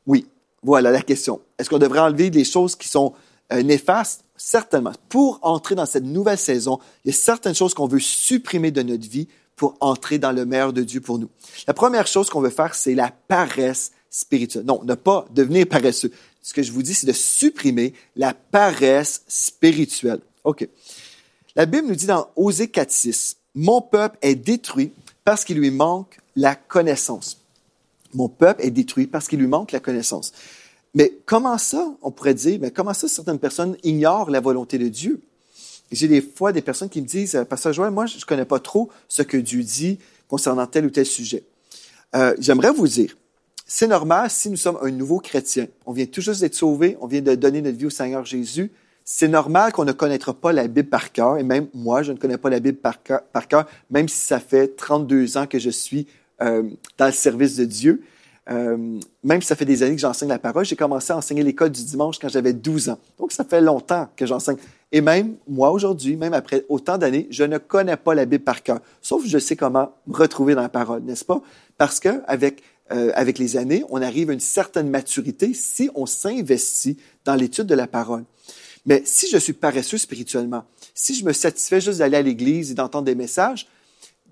Oui, 0.06 0.26
voilà 0.62 0.90
la 0.90 1.02
question. 1.02 1.40
Est-ce 1.58 1.70
qu'on 1.70 1.78
devrait 1.78 2.00
enlever 2.00 2.30
des 2.30 2.44
choses 2.44 2.76
qui 2.76 2.88
sont 2.88 3.12
euh, 3.52 3.62
néfastes? 3.62 4.24
Certainement. 4.36 4.92
Pour 5.08 5.40
entrer 5.42 5.74
dans 5.74 5.86
cette 5.86 6.04
nouvelle 6.04 6.38
saison, 6.38 6.78
il 7.04 7.08
y 7.08 7.14
a 7.14 7.16
certaines 7.16 7.54
choses 7.54 7.74
qu'on 7.74 7.88
veut 7.88 7.98
supprimer 7.98 8.70
de 8.70 8.82
notre 8.82 9.08
vie 9.08 9.28
pour 9.56 9.76
entrer 9.80 10.18
dans 10.18 10.32
le 10.32 10.46
meilleur 10.46 10.72
de 10.72 10.82
Dieu 10.82 11.00
pour 11.00 11.18
nous. 11.18 11.28
La 11.66 11.74
première 11.74 12.06
chose 12.06 12.30
qu'on 12.30 12.40
veut 12.40 12.50
faire, 12.50 12.74
c'est 12.74 12.94
la 12.94 13.10
paresse 13.10 13.90
spirituelle. 14.08 14.64
Non, 14.64 14.82
ne 14.84 14.94
pas 14.94 15.26
devenir 15.32 15.66
paresseux. 15.66 16.12
Ce 16.42 16.54
que 16.54 16.62
je 16.62 16.72
vous 16.72 16.82
dis, 16.82 16.94
c'est 16.94 17.06
de 17.06 17.12
supprimer 17.12 17.92
la 18.16 18.32
paresse 18.32 19.22
spirituelle. 19.26 20.20
OK. 20.44 20.66
La 21.58 21.66
Bible 21.66 21.88
nous 21.88 21.96
dit 21.96 22.06
dans 22.06 22.28
Osée 22.36 22.66
4.6, 22.66 23.34
Mon 23.56 23.80
peuple 23.80 24.16
est 24.22 24.36
détruit 24.36 24.92
parce 25.24 25.44
qu'il 25.44 25.58
lui 25.58 25.72
manque 25.72 26.20
la 26.36 26.54
connaissance. 26.54 27.40
Mon 28.14 28.28
peuple 28.28 28.64
est 28.64 28.70
détruit 28.70 29.08
parce 29.08 29.26
qu'il 29.26 29.40
lui 29.40 29.48
manque 29.48 29.72
la 29.72 29.80
connaissance. 29.80 30.32
Mais 30.94 31.18
comment 31.26 31.58
ça, 31.58 31.84
on 32.02 32.12
pourrait 32.12 32.34
dire, 32.34 32.60
mais 32.60 32.70
comment 32.70 32.94
ça, 32.94 33.08
certaines 33.08 33.40
personnes 33.40 33.76
ignorent 33.82 34.30
la 34.30 34.38
volonté 34.38 34.78
de 34.78 34.86
Dieu? 34.86 35.20
J'ai 35.90 36.06
des 36.06 36.22
fois 36.22 36.52
des 36.52 36.62
personnes 36.62 36.90
qui 36.90 37.02
me 37.02 37.06
disent, 37.08 37.34
euh, 37.34 37.44
Pasteur 37.44 37.72
Joël, 37.72 37.90
moi, 37.90 38.06
je 38.06 38.18
ne 38.18 38.22
connais 38.22 38.44
pas 38.44 38.60
trop 38.60 38.88
ce 39.08 39.22
que 39.22 39.36
Dieu 39.36 39.64
dit 39.64 39.98
concernant 40.28 40.68
tel 40.68 40.86
ou 40.86 40.90
tel 40.90 41.06
sujet. 41.06 41.42
Euh, 42.14 42.36
J'aimerais 42.38 42.70
vous 42.70 42.86
dire, 42.86 43.16
c'est 43.66 43.88
normal 43.88 44.30
si 44.30 44.48
nous 44.48 44.56
sommes 44.56 44.78
un 44.80 44.92
nouveau 44.92 45.18
chrétien. 45.18 45.66
On 45.86 45.92
vient 45.92 46.06
tout 46.06 46.20
juste 46.20 46.40
d'être 46.40 46.54
sauvé, 46.54 46.96
on 47.00 47.08
vient 47.08 47.20
de 47.20 47.34
donner 47.34 47.62
notre 47.62 47.78
vie 47.78 47.86
au 47.86 47.90
Seigneur 47.90 48.24
Jésus 48.24 48.70
c'est 49.10 49.26
normal 49.26 49.72
qu'on 49.72 49.86
ne 49.86 49.92
connaîtra 49.92 50.34
pas 50.34 50.52
la 50.52 50.68
Bible 50.68 50.90
par 50.90 51.12
cœur, 51.12 51.38
et 51.38 51.42
même 51.42 51.68
moi, 51.72 52.02
je 52.02 52.12
ne 52.12 52.18
connais 52.18 52.36
pas 52.36 52.50
la 52.50 52.60
Bible 52.60 52.76
par 52.76 53.48
cœur, 53.48 53.64
même 53.90 54.06
si 54.06 54.18
ça 54.18 54.38
fait 54.38 54.76
32 54.76 55.38
ans 55.38 55.46
que 55.46 55.58
je 55.58 55.70
suis 55.70 56.06
euh, 56.42 56.64
dans 56.98 57.06
le 57.06 57.12
service 57.12 57.56
de 57.56 57.64
Dieu. 57.64 58.02
Euh, 58.50 59.00
même 59.24 59.40
si 59.40 59.48
ça 59.48 59.56
fait 59.56 59.64
des 59.64 59.82
années 59.82 59.94
que 59.94 60.00
j'enseigne 60.02 60.28
la 60.28 60.38
parole, 60.38 60.66
j'ai 60.66 60.76
commencé 60.76 61.10
à 61.10 61.16
enseigner 61.16 61.42
l'école 61.42 61.70
du 61.70 61.82
dimanche 61.84 62.18
quand 62.18 62.28
j'avais 62.28 62.52
12 62.52 62.90
ans. 62.90 62.98
Donc, 63.18 63.32
ça 63.32 63.44
fait 63.44 63.62
longtemps 63.62 64.08
que 64.14 64.26
j'enseigne. 64.26 64.58
Et 64.92 65.00
même 65.00 65.36
moi, 65.48 65.70
aujourd'hui, 65.70 66.16
même 66.16 66.34
après 66.34 66.66
autant 66.68 66.98
d'années, 66.98 67.28
je 67.30 67.44
ne 67.44 67.56
connais 67.56 67.96
pas 67.96 68.14
la 68.14 68.26
Bible 68.26 68.44
par 68.44 68.62
cœur. 68.62 68.80
Sauf 69.00 69.22
que 69.22 69.28
je 69.30 69.38
sais 69.38 69.56
comment 69.56 69.90
me 70.06 70.16
retrouver 70.16 70.54
dans 70.54 70.60
la 70.60 70.68
parole, 70.68 71.02
n'est-ce 71.04 71.24
pas? 71.24 71.40
Parce 71.78 71.98
que 71.98 72.20
avec, 72.26 72.62
euh, 72.92 73.10
avec 73.14 73.38
les 73.38 73.56
années, 73.56 73.84
on 73.88 74.02
arrive 74.02 74.28
à 74.28 74.34
une 74.34 74.40
certaine 74.40 74.90
maturité 74.90 75.54
si 75.54 75.88
on 75.94 76.04
s'investit 76.04 76.98
dans 77.24 77.36
l'étude 77.36 77.64
de 77.64 77.74
la 77.74 77.86
parole. 77.86 78.24
Mais 78.86 79.02
si 79.04 79.28
je 79.30 79.36
suis 79.36 79.52
paresseux 79.52 79.98
spirituellement, 79.98 80.64
si 80.94 81.14
je 81.14 81.24
me 81.24 81.32
satisfais 81.32 81.80
juste 81.80 81.98
d'aller 81.98 82.16
à 82.16 82.22
l'église 82.22 82.70
et 82.70 82.74
d'entendre 82.74 83.04
des 83.04 83.14
messages, 83.14 83.68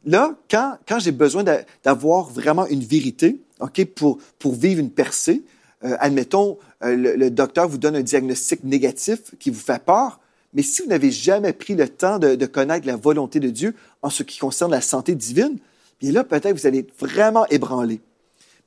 là, 0.05 0.35
quand, 0.51 0.79
quand 0.87 0.99
j'ai 0.99 1.13
besoin 1.13 1.45
d'avoir 1.85 2.31
vraiment 2.31 2.67
une 2.67 2.85
vérité, 2.85 3.41
OK, 3.61 3.85
pour, 3.87 4.19
pour 4.39 4.55
vivre 4.55 4.81
une 4.81 4.91
percée, 4.91 5.43
euh, 5.85 5.97
admettons, 6.01 6.59
euh, 6.83 7.17
le, 7.17 7.31
docteur 7.31 7.69
vous 7.69 7.79
donne 7.79 7.97
un 7.97 8.03
diagnostic 8.03 8.65
négatif 8.65 9.35
qui 9.39 9.51
vous 9.51 9.61
fait 9.61 9.83
peur, 9.83 10.21
mais 10.55 10.63
si 10.63 10.83
vous 10.83 10.89
n'avez 10.89 11.11
jamais 11.11 11.53
pris 11.53 11.75
le 11.75 11.89
temps 11.89 12.19
de, 12.19 12.47
connaître 12.47 12.87
la 12.87 12.97
volonté 12.97 13.41
de 13.41 13.51
Dieu 13.51 13.75
en 14.03 14.11
ce 14.11 14.23
qui 14.23 14.39
concerne 14.39 14.71
la 14.71 14.81
santé 14.81 15.15
divine, 15.15 15.59
bien 16.01 16.13
là, 16.13 16.25
peut-être 16.25 16.57
vous 16.57 16.67
allez 16.67 16.79
être 16.79 16.99
vraiment 16.99 17.47
ébranlé. 17.49 18.01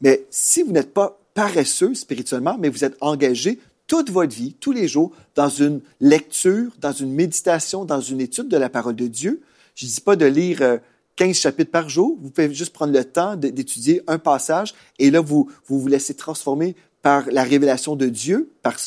Mais 0.01 0.25
si 0.29 0.61
vous 0.61 0.71
n'êtes 0.71 0.93
pas 0.93 1.19
paresseux 1.33 1.95
spirituellement, 1.95 2.57
mais 2.59 2.69
vous 2.69 2.83
êtes 2.83 2.95
engagé 3.01 3.59
toute 3.89 4.11
votre 4.11 4.33
vie, 4.33 4.53
tous 4.53 4.71
les 4.71 4.87
jours, 4.87 5.11
dans 5.35 5.49
une 5.49 5.81
lecture, 5.99 6.71
dans 6.79 6.93
une 6.93 7.11
méditation, 7.11 7.85
dans 7.85 7.99
une 7.99 8.21
étude 8.21 8.47
de 8.47 8.55
la 8.55 8.69
parole 8.69 8.95
de 8.95 9.07
Dieu. 9.07 9.41
Je 9.73 9.85
ne 9.85 9.91
dis 9.91 9.99
pas 9.99 10.15
de 10.15 10.27
lire 10.27 10.79
15 11.15 11.29
euh, 11.29 11.33
chapitres 11.33 11.71
par 11.71 11.89
jour. 11.89 12.15
Vous 12.21 12.29
pouvez 12.29 12.53
juste 12.53 12.71
prendre 12.71 12.93
le 12.93 13.03
temps 13.03 13.35
d'étudier 13.35 14.03
un 14.05 14.19
passage 14.19 14.75
et 14.99 15.09
là, 15.09 15.21
vous, 15.21 15.49
vous 15.65 15.79
vous 15.81 15.87
laissez 15.87 16.13
transformer 16.13 16.75
par 17.01 17.25
la 17.31 17.43
révélation 17.43 17.95
de 17.95 18.05
Dieu, 18.05 18.51
par, 18.61 18.77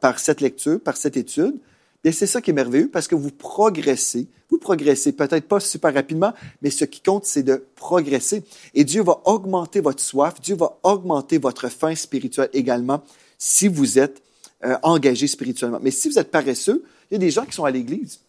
par 0.00 0.20
cette 0.20 0.40
lecture, 0.40 0.80
par 0.80 0.96
cette 0.96 1.16
étude. 1.16 1.58
Et 2.04 2.12
c'est 2.12 2.26
ça 2.26 2.40
qui 2.40 2.50
est 2.50 2.54
merveilleux 2.54 2.88
parce 2.88 3.08
que 3.08 3.16
vous 3.16 3.32
progressez. 3.32 4.28
Vous 4.50 4.58
progressez 4.58 5.10
peut-être 5.12 5.48
pas 5.48 5.58
super 5.58 5.92
rapidement, 5.92 6.32
mais 6.62 6.70
ce 6.70 6.84
qui 6.84 7.00
compte, 7.00 7.24
c'est 7.24 7.42
de 7.42 7.64
progresser. 7.74 8.44
Et 8.74 8.84
Dieu 8.84 9.02
va 9.02 9.20
augmenter 9.24 9.80
votre 9.80 10.02
soif, 10.02 10.40
Dieu 10.40 10.54
va 10.54 10.78
augmenter 10.84 11.38
votre 11.38 11.68
faim 11.68 11.96
spirituelle 11.96 12.50
également 12.52 13.02
si 13.36 13.66
vous 13.66 13.98
êtes 13.98 14.22
euh, 14.64 14.76
engagés 14.82 15.26
spirituellement. 15.26 15.78
Mais 15.82 15.90
si 15.90 16.08
vous 16.08 16.18
êtes 16.18 16.30
paresseux, 16.30 16.84
il 17.10 17.14
y 17.14 17.16
a 17.16 17.18
des 17.18 17.30
gens 17.30 17.44
qui 17.44 17.52
sont 17.52 17.64
à 17.64 17.70
l'Église. 17.70 18.20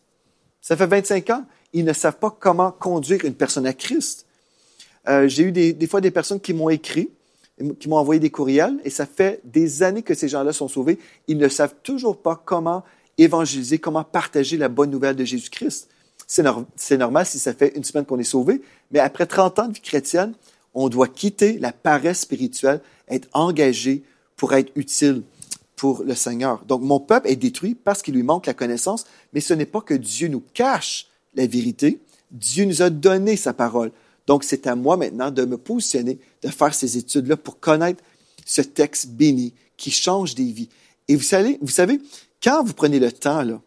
Ça 0.62 0.76
fait 0.76 0.88
25 0.88 1.30
ans, 1.30 1.46
ils 1.74 1.86
ne 1.86 1.94
savent 1.94 2.18
pas 2.18 2.36
comment 2.38 2.72
conduire 2.72 3.24
une 3.26 3.36
personne 3.36 3.66
à 3.68 3.74
Christ. 3.74 4.26
Euh, 5.08 5.28
J'ai 5.28 5.44
eu 5.44 5.52
des, 5.52 5.74
des, 5.74 5.88
fois 5.88 6.02
des 6.02 6.12
personnes 6.12 6.40
qui 6.40 6.54
m'ont 6.54 6.70
écrit 6.70 7.10
qui 7.80 7.88
m'ont 7.88 7.98
envoyé 7.98 8.20
des 8.20 8.30
courriels 8.30 8.80
et 8.84 8.90
ça 8.90 9.06
fait 9.06 9.40
des 9.46 9.82
années 9.82 10.02
que 10.02 10.14
ces 10.14 10.28
gens-là 10.28 10.52
sont 10.52 10.68
sauvés. 10.68 11.00
Ils 11.28 11.38
ne 11.38 11.48
savent 11.48 11.76
toujours 11.84 12.18
pas 12.18 12.42
comment 12.44 12.84
évangéliser, 13.18 13.80
comment 13.80 14.04
partager 14.04 14.58
la 14.58 14.68
bonne 14.68 14.92
nouvelle 14.92 15.16
de 15.16 15.24
Jésus-Christ. 15.24 15.88
C'est 16.28 16.98
normal 16.98 17.26
si 17.26 17.40
ça 17.40 17.54
fait 17.54 17.76
une 17.76 17.84
semaine 17.84 18.06
qu'on 18.06 18.20
est 18.20 18.24
sauvé, 18.24 18.62
mais 18.92 19.00
après 19.00 19.26
30 19.26 19.60
ans 19.60 19.68
de 19.68 19.74
vie 19.74 19.82
chrétienne, 19.82 20.34
on 20.74 20.90
doit 20.90 21.08
quitter 21.08 21.58
la 21.60 21.72
paresse 21.72 22.22
spirituelle, 22.22 22.82
être 23.08 23.30
engagé 23.34 24.04
pour 24.36 24.54
être 24.54 24.72
utile 24.76 25.22
pour 25.76 26.04
le 26.04 26.16
Seigneur. 26.16 26.64
Donc, 26.66 26.82
mon 26.82 27.00
peuple 27.00 27.28
est 27.28 27.36
détruit 27.36 27.76
parce 27.76 28.02
qu'il 28.02 28.14
lui 28.14 28.24
manque 28.24 28.46
la 28.46 28.54
connaissance, 28.54 29.06
mais 29.34 29.42
ce 29.42 29.54
n'est 29.54 29.66
pas 29.66 29.82
que 29.82 29.94
Dieu 29.94 30.28
nous 30.28 30.44
cache 30.54 31.08
la 31.36 31.48
vérité. 31.48 32.00
Dieu 32.32 32.66
nous 32.66 32.82
a 32.82 32.90
donné 32.90 33.36
sa 33.36 33.54
parole. 33.54 33.92
Donc, 34.28 34.44
c'est 34.44 34.68
à 34.68 34.76
moi 34.76 34.98
maintenant 34.98 35.32
de 35.32 35.46
me 35.46 35.58
positionner, 35.58 36.20
de 36.42 36.50
faire 36.50 36.74
ces 36.74 36.98
études-là 36.98 37.38
pour 37.38 37.60
connaître 37.60 38.04
ce 38.46 38.62
texte 38.62 39.10
béni 39.10 39.54
qui 39.78 39.92
change 39.92 40.36
des 40.36 40.52
vies. 40.52 40.70
Et 41.08 41.16
vous 41.16 41.24
savez, 41.24 41.60
vous 41.62 41.68
savez, 41.68 42.00
quand 42.42 42.64
vous 42.64 42.74
prenez 42.74 43.00
le 43.00 43.12
temps, 43.12 43.44
là, 43.44 43.62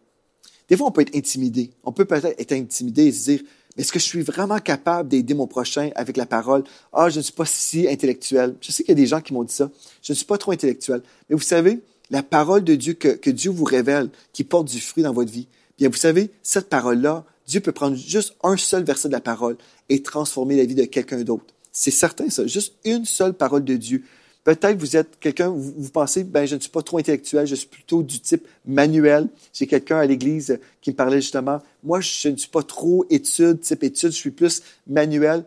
des 0.67 0.77
fois, 0.77 0.87
on 0.87 0.91
peut 0.91 1.01
être 1.01 1.15
intimidé. 1.15 1.71
On 1.83 1.91
peut 1.91 2.05
peut-être 2.05 2.39
être 2.39 2.51
intimidé 2.51 3.05
et 3.05 3.11
se 3.11 3.23
dire, 3.31 3.41
est-ce 3.77 3.91
que 3.91 3.99
je 3.99 4.03
suis 4.03 4.21
vraiment 4.21 4.59
capable 4.59 5.09
d'aider 5.09 5.33
mon 5.33 5.47
prochain 5.47 5.89
avec 5.95 6.17
la 6.17 6.25
parole? 6.25 6.63
Ah, 6.91 7.09
je 7.09 7.17
ne 7.17 7.23
suis 7.23 7.33
pas 7.33 7.45
si 7.45 7.87
intellectuel. 7.87 8.55
Je 8.61 8.71
sais 8.71 8.83
qu'il 8.83 8.91
y 8.91 8.97
a 8.99 9.01
des 9.01 9.07
gens 9.07 9.21
qui 9.21 9.33
m'ont 9.33 9.43
dit 9.43 9.53
ça. 9.53 9.71
Je 10.01 10.11
ne 10.11 10.15
suis 10.15 10.25
pas 10.25 10.37
trop 10.37 10.51
intellectuel. 10.51 11.01
Mais 11.29 11.35
vous 11.35 11.41
savez, 11.41 11.79
la 12.11 12.23
parole 12.23 12.63
de 12.63 12.75
Dieu 12.75 12.93
que, 12.93 13.29
Dieu 13.29 13.51
vous 13.51 13.63
révèle, 13.63 14.09
qui 14.33 14.43
porte 14.43 14.67
du 14.67 14.79
fruit 14.79 15.03
dans 15.03 15.13
votre 15.13 15.31
vie, 15.31 15.47
bien, 15.77 15.89
vous 15.89 15.97
savez, 15.97 16.31
cette 16.43 16.69
parole-là, 16.69 17.25
Dieu 17.47 17.61
peut 17.61 17.71
prendre 17.71 17.95
juste 17.95 18.35
un 18.43 18.57
seul 18.57 18.83
verset 18.83 19.07
de 19.07 19.13
la 19.13 19.21
parole 19.21 19.57
et 19.89 20.03
transformer 20.03 20.55
la 20.57 20.65
vie 20.65 20.75
de 20.75 20.85
quelqu'un 20.85 21.21
d'autre. 21.21 21.45
C'est 21.71 21.91
certain, 21.91 22.29
ça. 22.29 22.45
Juste 22.45 22.73
une 22.85 23.05
seule 23.05 23.33
parole 23.33 23.63
de 23.63 23.75
Dieu. 23.75 24.03
Peut-être 24.43 24.77
vous 24.77 24.95
êtes 24.95 25.19
quelqu'un, 25.19 25.49
vous, 25.49 25.73
vous, 25.77 25.89
pensez, 25.89 26.23
ben, 26.23 26.45
je 26.45 26.55
ne 26.55 26.59
suis 26.59 26.69
pas 26.69 26.81
trop 26.81 26.97
intellectuel, 26.97 27.45
je 27.45 27.55
suis 27.55 27.67
plutôt 27.67 28.03
du 28.03 28.19
type 28.19 28.47
manuel. 28.65 29.27
J'ai 29.53 29.67
quelqu'un 29.67 29.97
à 29.97 30.05
l'église 30.05 30.59
qui 30.81 30.91
me 30.91 30.95
parlait 30.95 31.21
justement, 31.21 31.61
moi, 31.83 32.01
je 32.01 32.29
ne 32.29 32.37
suis 32.37 32.49
pas 32.49 32.63
trop 32.63 33.05
étude, 33.09 33.61
type 33.61 33.83
étude, 33.83 34.11
je 34.11 34.15
suis 34.15 34.31
plus 34.31 34.61
manuel. 34.87 35.43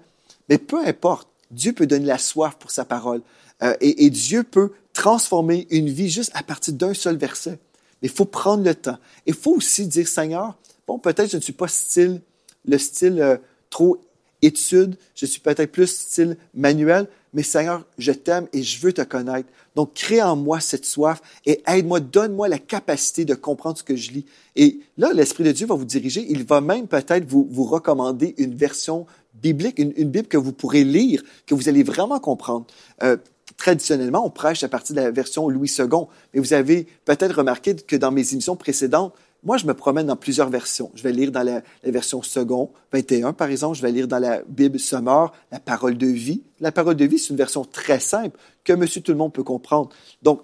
Mais 0.48 0.59
peu 0.59 0.85
importe, 0.87 1.29
Dieu 1.51 1.72
peut 1.72 1.87
donner 1.87 2.07
la 2.07 2.18
soif 2.18 2.57
pour 2.59 2.70
sa 2.70 2.85
parole. 2.85 3.22
Euh, 3.62 3.75
et, 3.81 4.07
et 4.07 4.11
Dieu 4.11 4.42
peut 4.42 4.72
transformer 4.92 5.66
une 5.70 5.88
vie 5.88 6.09
juste 6.09 6.31
à 6.35 6.42
partir 6.42 6.74
d'un 6.74 6.94
seul 6.94 7.16
verset. 7.16 7.59
Mais 8.00 8.09
il 8.09 8.11
faut 8.11 8.24
prendre 8.24 8.64
le 8.64 8.74
temps. 8.74 8.98
Il 9.26 9.35
faut 9.35 9.55
aussi 9.57 9.87
dire, 9.87 10.09
Seigneur, 10.09 10.59
bon, 10.87 10.98
peut-être 10.98 11.31
je 11.31 11.37
ne 11.37 11.42
suis 11.42 11.52
pas 11.52 11.68
style, 11.68 12.20
le 12.66 12.78
style 12.78 13.20
euh, 13.20 13.37
trop 13.70 13.98
étude, 14.42 14.96
je 15.14 15.24
suis 15.24 15.40
peut-être 15.40 15.70
plus 15.70 15.87
style 15.87 16.37
manuel, 16.55 17.07
mais 17.33 17.42
Seigneur, 17.42 17.87
je 17.96 18.12
t'aime 18.12 18.48
et 18.52 18.62
je 18.62 18.81
veux 18.81 18.92
te 18.92 19.02
connaître. 19.02 19.48
Donc, 19.74 19.94
crée 19.94 20.20
en 20.20 20.37
moi 20.37 20.61
cette 20.61 20.85
soif 20.85 21.22
et 21.46 21.62
aide-moi, 21.66 22.00
donne-moi 22.00 22.48
la 22.48 22.59
capacité 22.59 23.24
de 23.24 23.35
comprendre 23.35 23.78
ce 23.78 23.83
que 23.83 23.96
je 23.96 24.11
lis. 24.11 24.26
Et 24.57 24.81
là, 24.98 25.12
l'Esprit 25.14 25.44
de 25.44 25.52
Dieu 25.52 25.66
va 25.66 25.74
vous 25.74 25.87
diriger. 25.87 26.26
Il 26.28 26.44
va 26.44 26.61
même 26.61 26.88
peut-être 26.88 27.24
vous, 27.24 27.48
vous 27.50 27.64
recommander 27.64 28.35
une 28.37 28.55
version 28.55 29.07
biblique, 29.35 29.78
une, 29.78 29.94
une, 29.96 30.11
Bible 30.11 30.28
que 30.28 30.37
vous 30.37 30.52
pourrez 30.52 30.85
lire, 30.85 31.22
que 31.46 31.55
vous 31.55 31.70
allez 31.70 31.83
vraiment 31.83 32.20
comprendre. 32.20 32.66
Euh, 33.02 33.16
traditionnellement, 33.57 34.24
on 34.24 34.31
prêche 34.31 34.62
à 34.62 34.68
partir 34.68 34.96
de 34.96 35.00
la 35.00 35.11
version 35.11 35.48
Louis 35.48 35.72
II. 35.78 35.87
Mais 36.35 36.40
vous 36.40 36.52
avez 36.52 36.87
peut-être 37.05 37.37
remarqué 37.37 37.74
que 37.74 37.96
dans 37.96 38.11
mes 38.11 38.33
émissions 38.33 38.57
précédentes, 38.57 39.14
moi, 39.44 39.57
je 39.57 39.66
me 39.66 39.74
promène 39.74 40.07
dans 40.07 40.16
plusieurs 40.16 40.50
versions. 40.50 40.92
Je 40.94 41.02
vais 41.02 41.11
lire 41.11 41.33
dans 41.33 41.42
la, 41.42 41.62
version 41.83 42.22
second, 42.22 42.70
21 42.92 43.33
par 43.33 43.48
exemple. 43.50 43.76
Je 43.76 43.83
vais 43.83 43.90
lire 43.90 44.07
dans 44.07 44.20
la 44.20 44.42
Bible 44.46 44.78
Summer, 44.78 45.33
la 45.50 45.59
parole 45.59 45.98
de 45.98 46.07
vie. 46.07 46.42
La 46.61 46.70
parole 46.70 46.94
de 46.94 47.05
vie, 47.05 47.18
c'est 47.18 47.31
une 47.31 47.37
version 47.37 47.64
très 47.64 47.98
simple 47.98 48.38
que 48.62 48.72
monsieur 48.72 49.00
tout 49.00 49.11
le 49.11 49.18
monde 49.18 49.33
peut 49.33 49.42
comprendre. 49.42 49.90
Donc, 50.22 50.42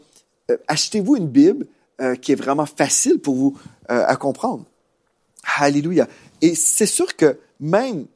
euh, 0.50 0.56
achetez-vous 0.66 1.16
une 1.16 1.28
Bible 1.28 1.66
euh, 2.00 2.16
qui 2.16 2.32
est 2.32 2.36
vraiment 2.36 2.66
facile 2.66 3.20
pour 3.20 3.36
vous 3.36 3.56
euh, 3.90 4.04
à 4.04 4.16
comprendre. 4.16 4.64
Alléluia. 5.58 6.08
Et 6.42 6.56
c'est 6.56 6.86
sûr 6.86 7.14
que 7.14 7.38
même 7.60 8.06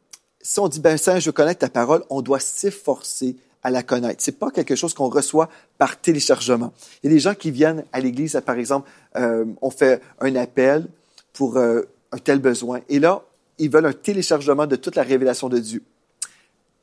si 0.40 0.58
on 0.58 0.66
dit, 0.66 0.80
ben, 0.80 0.96
ça, 0.96 1.20
je 1.20 1.30
connais 1.30 1.54
ta 1.54 1.68
parole, 1.68 2.02
on 2.10 2.22
doit 2.22 2.40
s'efforcer 2.40 3.36
à 3.62 3.70
la 3.70 3.82
connaître. 3.82 4.22
C'est 4.22 4.38
pas 4.38 4.50
quelque 4.50 4.74
chose 4.74 4.94
qu'on 4.94 5.08
reçoit 5.08 5.48
par 5.78 6.00
téléchargement. 6.00 6.72
Il 7.02 7.10
y 7.10 7.12
a 7.12 7.14
des 7.14 7.20
gens 7.20 7.34
qui 7.34 7.50
viennent 7.50 7.84
à 7.92 8.00
l'église, 8.00 8.40
par 8.44 8.56
exemple, 8.56 8.88
euh, 9.16 9.44
on 9.60 9.70
fait 9.70 10.00
un 10.20 10.34
appel 10.36 10.86
pour 11.32 11.56
euh, 11.56 11.82
un 12.10 12.18
tel 12.18 12.38
besoin, 12.38 12.80
et 12.88 12.98
là, 12.98 13.22
ils 13.58 13.70
veulent 13.70 13.86
un 13.86 13.92
téléchargement 13.92 14.66
de 14.66 14.76
toute 14.76 14.96
la 14.96 15.02
révélation 15.02 15.48
de 15.48 15.58
Dieu. 15.58 15.82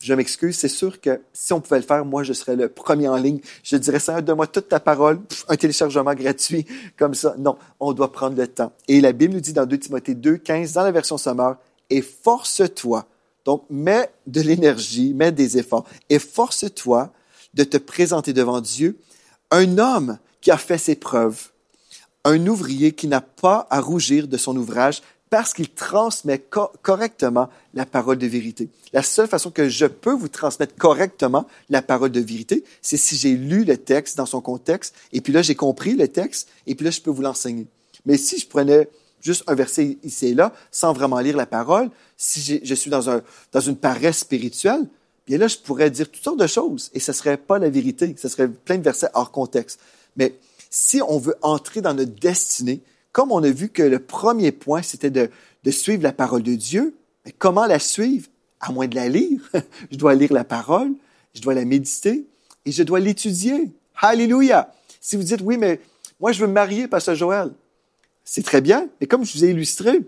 Je 0.02 0.14
m'excuse, 0.14 0.58
c'est 0.58 0.70
sûr 0.70 1.02
que 1.02 1.20
si 1.34 1.52
on 1.52 1.60
pouvait 1.60 1.80
le 1.80 1.86
faire, 1.86 2.06
moi, 2.06 2.24
je 2.24 2.32
serais 2.32 2.56
le 2.56 2.70
premier 2.70 3.10
en 3.10 3.18
ligne. 3.18 3.42
Je 3.64 3.76
dirais, 3.76 4.00
Seigneur, 4.00 4.24
donne-moi 4.24 4.48
toute 4.48 4.70
ta 4.70 4.80
parole, 4.80 5.20
un 5.50 5.58
téléchargement 5.58 6.14
gratuit, 6.14 6.66
comme 6.98 7.14
ça. 7.14 7.36
Non, 7.38 7.58
on 7.82 7.92
doit 7.92 8.12
prendre 8.14 8.38
le 8.38 8.48
temps. 8.48 8.72
Et 8.88 9.02
la 9.02 9.12
Bible 9.12 9.34
nous 9.34 9.42
dit 9.42 9.52
dans 9.52 9.66
2 9.66 9.78
Timothée 9.78 10.16
2, 10.16 10.38
15, 10.38 10.72
dans 10.72 10.84
la 10.84 10.92
version 10.92 11.18
sommaire, 11.18 11.58
efforce-toi 11.90 13.06
donc, 13.50 13.64
mets 13.72 14.12
de 14.28 14.42
l'énergie, 14.42 15.12
mets 15.16 15.32
des 15.32 15.58
efforts 15.58 15.84
et 16.12 16.20
force-toi 16.20 17.12
de 17.56 17.64
te 17.64 17.78
présenter 17.78 18.32
devant 18.32 18.62
Dieu 18.62 19.00
un 19.50 19.80
homme 19.80 20.20
qui 20.40 20.52
a 20.52 20.58
fait 20.60 20.78
ses 20.78 20.94
preuves, 20.94 21.48
un 22.26 22.46
ouvrier 22.46 22.92
qui 22.92 23.08
n'a 23.08 23.22
pas 23.22 23.66
à 23.72 23.82
rougir 23.82 24.28
de 24.28 24.38
son 24.38 24.56
ouvrage 24.56 25.02
parce 25.32 25.56
qu'il 25.56 25.68
transmet 25.68 26.46
correctement 26.84 27.50
la 27.74 27.88
parole 27.88 28.20
de 28.20 28.28
vérité. 28.28 28.70
La 28.94 29.02
seule 29.02 29.28
façon 29.28 29.50
que 29.50 29.68
je 29.68 29.88
peux 29.88 30.14
vous 30.14 30.28
transmettre 30.28 30.76
correctement 30.76 31.48
la 31.72 31.82
parole 31.82 32.12
de 32.12 32.20
vérité, 32.20 32.64
c'est 32.84 32.98
si 32.98 33.16
j'ai 33.16 33.36
lu 33.36 33.64
le 33.64 33.78
texte 33.78 34.16
dans 34.16 34.28
son 34.28 34.42
contexte, 34.42 34.94
et 35.12 35.22
puis 35.22 35.34
là 35.34 35.42
j'ai 35.42 35.56
compris 35.56 35.96
le 35.96 36.08
texte, 36.08 36.50
et 36.68 36.76
puis 36.76 36.86
là 36.86 36.92
je 36.92 37.02
peux 37.02 37.10
vous 37.10 37.24
l'enseigner. 37.24 37.66
Mais 38.06 38.18
si 38.18 38.38
je 38.38 38.48
prenais 38.48 38.90
juste 39.22 39.44
un 39.48 39.56
verset 39.56 39.98
ici 40.04 40.28
et 40.28 40.34
là, 40.34 40.54
sans 40.72 40.94
vraiment 40.94 41.20
lire 41.20 41.38
la 41.38 41.46
parole, 41.46 41.90
si 42.18 42.62
je 42.64 42.74
suis 42.76 42.90
dans, 42.90 43.10
un, 43.10 43.22
dans 43.52 43.60
une 43.60 43.76
paresse 43.76 44.20
spirituelle, 44.20 44.88
bien 45.28 45.38
là, 45.38 45.48
je 45.48 45.58
pourrais 45.58 45.90
dire 45.90 46.10
toutes 46.10 46.24
sortes 46.24 46.40
de 46.40 46.48
choses 46.48 46.90
et 46.94 47.00
ce 47.00 47.12
ne 47.12 47.16
serait 47.16 47.38
pas 47.38 47.60
la 47.60 47.70
vérité. 47.70 48.16
Ce 48.18 48.28
serait 48.28 48.48
plein 48.48 48.78
de 48.78 48.84
versets 48.84 49.10
hors 49.14 49.32
contexte. 49.32 49.80
Mais 50.16 50.36
si 50.70 51.02
on 51.02 51.18
veut 51.18 51.36
entrer 51.42 51.82
dans 51.82 51.94
notre 51.94 52.14
destinée, 52.14 52.82
comme 53.12 53.32
on 53.32 53.44
a 53.44 53.50
vu 53.50 53.70
que 53.70 53.84
le 53.84 54.00
premier 54.00 54.52
point, 54.52 54.82
c'était 54.82 55.10
de, 55.10 55.30
suivre 55.72 56.04
la 56.04 56.14
parole 56.14 56.44
de 56.44 56.56
Dieu, 56.56 56.96
mais 57.26 57.32
comment 57.32 57.66
la 57.66 57.80
suivre? 57.80 58.28
À 58.62 58.72
moins 58.72 58.88
de 58.88 58.96
la 58.96 59.08
lire. 59.08 59.40
je 59.92 59.98
dois 59.98 60.16
lire 60.16 60.34
la 60.34 60.44
parole, 60.44 60.92
je 61.34 61.42
dois 61.42 61.54
la 61.54 61.64
méditer 61.64 62.26
et 62.66 62.72
je 62.72 62.84
dois 62.84 63.00
l'étudier. 63.00 63.72
Alléluia! 63.96 64.74
Si 65.00 65.16
vous 65.16 65.24
dites, 65.24 65.42
oui, 65.42 65.58
mais 65.58 65.80
moi, 66.20 66.34
je 66.34 66.42
veux 66.42 66.48
me 66.48 66.54
marier, 66.54 66.88
Pasteur 66.88 67.16
Joël. 67.16 67.52
C'est 68.32 68.44
très 68.44 68.62
bien, 68.62 68.88
mais 69.02 69.08
comme 69.08 69.26
je 69.26 69.34
vous 69.34 69.44
ai 69.44 69.50
illustré, 69.50 70.02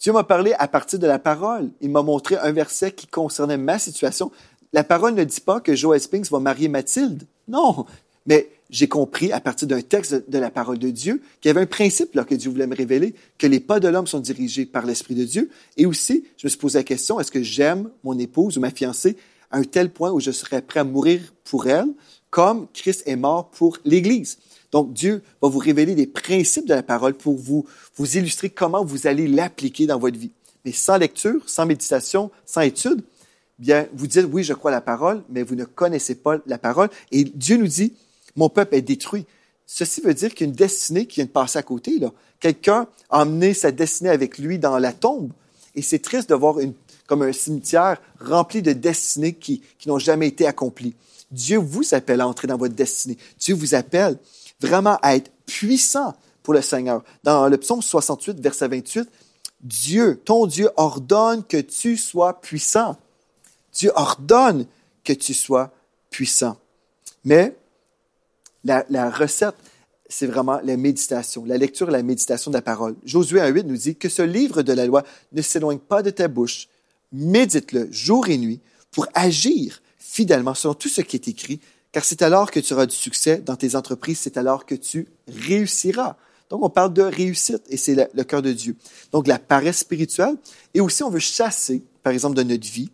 Dieu 0.00 0.10
m'a 0.10 0.24
parlé 0.24 0.54
à 0.58 0.68
partir 0.68 0.98
de 0.98 1.06
la 1.06 1.18
parole. 1.18 1.68
Il 1.82 1.90
m'a 1.90 2.00
montré 2.00 2.38
un 2.38 2.50
verset 2.50 2.92
qui 2.92 3.06
concernait 3.06 3.58
ma 3.58 3.78
situation. 3.78 4.32
La 4.72 4.84
parole 4.84 5.12
ne 5.12 5.22
dit 5.22 5.42
pas 5.42 5.60
que 5.60 5.76
Joel 5.76 6.00
Spinks 6.00 6.30
va 6.30 6.38
marier 6.38 6.68
Mathilde. 6.68 7.24
Non, 7.46 7.84
mais 8.24 8.48
j'ai 8.70 8.88
compris 8.88 9.32
à 9.32 9.40
partir 9.40 9.68
d'un 9.68 9.82
texte 9.82 10.30
de 10.30 10.38
la 10.38 10.50
parole 10.50 10.78
de 10.78 10.88
Dieu 10.88 11.20
qu'il 11.42 11.50
y 11.50 11.52
avait 11.52 11.60
un 11.60 11.66
principe 11.66 12.18
que 12.24 12.34
Dieu 12.34 12.50
voulait 12.50 12.66
me 12.66 12.74
révéler, 12.74 13.14
que 13.36 13.46
les 13.46 13.60
pas 13.60 13.80
de 13.80 13.88
l'homme 13.88 14.06
sont 14.06 14.20
dirigés 14.20 14.64
par 14.64 14.86
l'Esprit 14.86 15.14
de 15.14 15.24
Dieu. 15.24 15.50
Et 15.76 15.84
aussi, 15.84 16.24
je 16.38 16.46
me 16.46 16.48
suis 16.48 16.58
posé 16.58 16.78
la 16.78 16.84
question, 16.84 17.20
est-ce 17.20 17.30
que 17.30 17.42
j'aime 17.42 17.90
mon 18.02 18.18
épouse 18.18 18.56
ou 18.56 18.62
ma 18.62 18.70
fiancée 18.70 19.18
à 19.50 19.58
un 19.58 19.64
tel 19.64 19.90
point 19.90 20.10
où 20.10 20.20
je 20.20 20.30
serais 20.30 20.62
prêt 20.62 20.80
à 20.80 20.84
mourir 20.84 21.20
pour 21.44 21.66
elle, 21.66 21.88
comme 22.30 22.66
Christ 22.72 23.02
est 23.04 23.16
mort 23.16 23.50
pour 23.50 23.76
l'Église? 23.84 24.38
Donc, 24.72 24.92
Dieu 24.92 25.22
va 25.40 25.48
vous 25.48 25.58
révéler 25.58 25.94
des 25.94 26.06
principes 26.06 26.66
de 26.66 26.74
la 26.74 26.82
parole 26.82 27.14
pour 27.14 27.36
vous, 27.36 27.66
vous 27.96 28.16
illustrer 28.16 28.50
comment 28.50 28.84
vous 28.84 29.06
allez 29.06 29.28
l'appliquer 29.28 29.86
dans 29.86 29.98
votre 29.98 30.18
vie. 30.18 30.32
Mais 30.64 30.72
sans 30.72 30.96
lecture, 30.96 31.48
sans 31.48 31.66
méditation, 31.66 32.30
sans 32.44 32.62
étude, 32.62 33.02
bien, 33.58 33.86
vous 33.94 34.06
dites, 34.06 34.26
oui, 34.30 34.42
je 34.42 34.52
crois 34.52 34.70
la 34.70 34.80
parole, 34.80 35.22
mais 35.30 35.42
vous 35.42 35.54
ne 35.54 35.64
connaissez 35.64 36.16
pas 36.16 36.38
la 36.46 36.58
parole. 36.58 36.88
Et 37.12 37.24
Dieu 37.24 37.56
nous 37.56 37.68
dit, 37.68 37.94
mon 38.34 38.48
peuple 38.48 38.74
est 38.74 38.82
détruit. 38.82 39.26
Ceci 39.66 40.00
veut 40.00 40.14
dire 40.14 40.30
qu'il 40.30 40.46
y 40.46 40.48
a 40.48 40.50
une 40.50 40.56
destinée 40.56 41.06
qui 41.06 41.16
vient 41.16 41.24
de 41.24 41.30
passer 41.30 41.58
à 41.58 41.62
côté. 41.62 41.98
Quelqu'un 42.40 42.86
a 43.10 43.22
emmené 43.22 43.54
sa 43.54 43.72
destinée 43.72 44.10
avec 44.10 44.38
lui 44.38 44.58
dans 44.58 44.78
la 44.78 44.92
tombe. 44.92 45.32
Et 45.74 45.82
c'est 45.82 45.98
triste 45.98 46.30
de 46.30 46.34
voir 46.34 46.56
comme 47.06 47.22
un 47.22 47.32
cimetière 47.32 48.00
rempli 48.20 48.62
de 48.62 48.72
destinées 48.72 49.34
qui 49.34 49.62
n'ont 49.86 49.98
jamais 49.98 50.28
été 50.28 50.46
accomplies. 50.46 50.94
Dieu 51.30 51.58
vous 51.58 51.94
appelle 51.94 52.20
à 52.20 52.28
entrer 52.28 52.46
dans 52.46 52.56
votre 52.56 52.74
destinée. 52.74 53.18
Dieu 53.38 53.54
vous 53.54 53.74
appelle 53.74 54.16
vraiment 54.60 54.98
à 55.02 55.16
être 55.16 55.30
puissant 55.46 56.14
pour 56.42 56.54
le 56.54 56.62
Seigneur. 56.62 57.02
Dans 57.24 57.48
le 57.48 57.56
psaume 57.56 57.82
68, 57.82 58.40
verset 58.40 58.68
28, 58.68 59.08
Dieu, 59.60 60.20
ton 60.24 60.46
Dieu 60.46 60.70
ordonne 60.76 61.44
que 61.44 61.60
tu 61.60 61.96
sois 61.96 62.40
puissant. 62.40 62.96
Dieu 63.72 63.90
ordonne 63.94 64.66
que 65.04 65.12
tu 65.12 65.34
sois 65.34 65.72
puissant. 66.10 66.56
Mais 67.24 67.56
la, 68.64 69.10
recette, 69.10 69.54
c'est 70.08 70.26
vraiment 70.26 70.60
la 70.62 70.76
méditation, 70.76 71.44
la 71.44 71.58
lecture 71.58 71.88
et 71.88 71.92
la 71.92 72.02
méditation 72.02 72.50
de 72.50 72.56
la 72.56 72.62
parole. 72.62 72.94
Josué 73.04 73.40
1.8 73.40 73.64
nous 73.64 73.76
dit 73.76 73.96
que 73.96 74.08
ce 74.08 74.22
livre 74.22 74.62
de 74.62 74.72
la 74.72 74.86
loi 74.86 75.04
ne 75.32 75.42
s'éloigne 75.42 75.78
pas 75.78 76.02
de 76.02 76.10
ta 76.10 76.28
bouche. 76.28 76.68
Médite-le 77.12 77.90
jour 77.90 78.28
et 78.28 78.38
nuit 78.38 78.60
pour 78.90 79.06
agir 79.14 79.82
fidèlement 79.98 80.54
selon 80.54 80.74
tout 80.74 80.88
ce 80.88 81.00
qui 81.02 81.16
est 81.16 81.28
écrit, 81.28 81.60
car 81.96 82.04
c'est 82.04 82.20
alors 82.20 82.50
que 82.50 82.60
tu 82.60 82.74
auras 82.74 82.84
du 82.84 82.94
succès 82.94 83.38
dans 83.38 83.56
tes 83.56 83.74
entreprises, 83.74 84.18
c'est 84.18 84.36
alors 84.36 84.66
que 84.66 84.74
tu 84.74 85.08
réussiras. 85.28 86.16
Donc, 86.50 86.62
on 86.62 86.68
parle 86.68 86.92
de 86.92 87.00
réussite 87.00 87.62
et 87.70 87.78
c'est 87.78 88.10
le, 88.12 88.22
cœur 88.22 88.42
de 88.42 88.52
Dieu. 88.52 88.76
Donc, 89.12 89.26
la 89.26 89.38
paresse 89.38 89.78
spirituelle. 89.78 90.36
Et 90.74 90.82
aussi, 90.82 91.02
on 91.04 91.08
veut 91.08 91.20
chasser, 91.20 91.82
par 92.02 92.12
exemple, 92.12 92.36
de 92.36 92.42
notre 92.42 92.68
vie, 92.68 92.90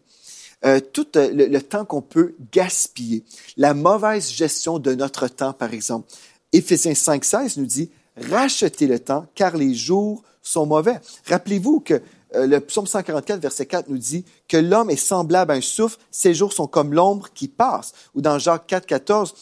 euh, 0.64 0.78
tout 0.78 1.08
euh, 1.16 1.32
le, 1.32 1.60
temps 1.62 1.84
qu'on 1.84 2.00
peut 2.00 2.36
gaspiller. 2.52 3.24
La 3.56 3.74
mauvaise 3.74 4.30
gestion 4.30 4.78
de 4.78 4.94
notre 4.94 5.26
temps, 5.26 5.52
par 5.52 5.74
exemple. 5.74 6.06
Éphésiens 6.52 6.94
5, 6.94 7.24
16 7.24 7.56
nous 7.56 7.66
dit, 7.66 7.90
rachetez 8.16 8.86
le 8.86 9.00
temps, 9.00 9.26
car 9.34 9.56
les 9.56 9.74
jours 9.74 10.22
sont 10.42 10.64
mauvais. 10.64 11.00
Rappelez-vous 11.26 11.80
que 11.80 12.00
euh, 12.34 12.46
le 12.46 12.60
psaume 12.60 12.86
144, 12.86 13.40
verset 13.40 13.66
4 13.66 13.88
nous 13.88 13.98
dit 13.98 14.24
que 14.48 14.56
l'homme 14.56 14.90
est 14.90 14.96
semblable 14.96 15.52
à 15.52 15.54
un 15.54 15.60
souffle, 15.60 15.98
ses 16.10 16.34
jours 16.34 16.52
sont 16.52 16.66
comme 16.66 16.92
l'ombre 16.92 17.28
qui 17.34 17.48
passe. 17.48 17.92
Ou 18.14 18.20
dans 18.20 18.38
Jacques 18.38 18.66
4, 18.66 18.86
14, 18.86 19.34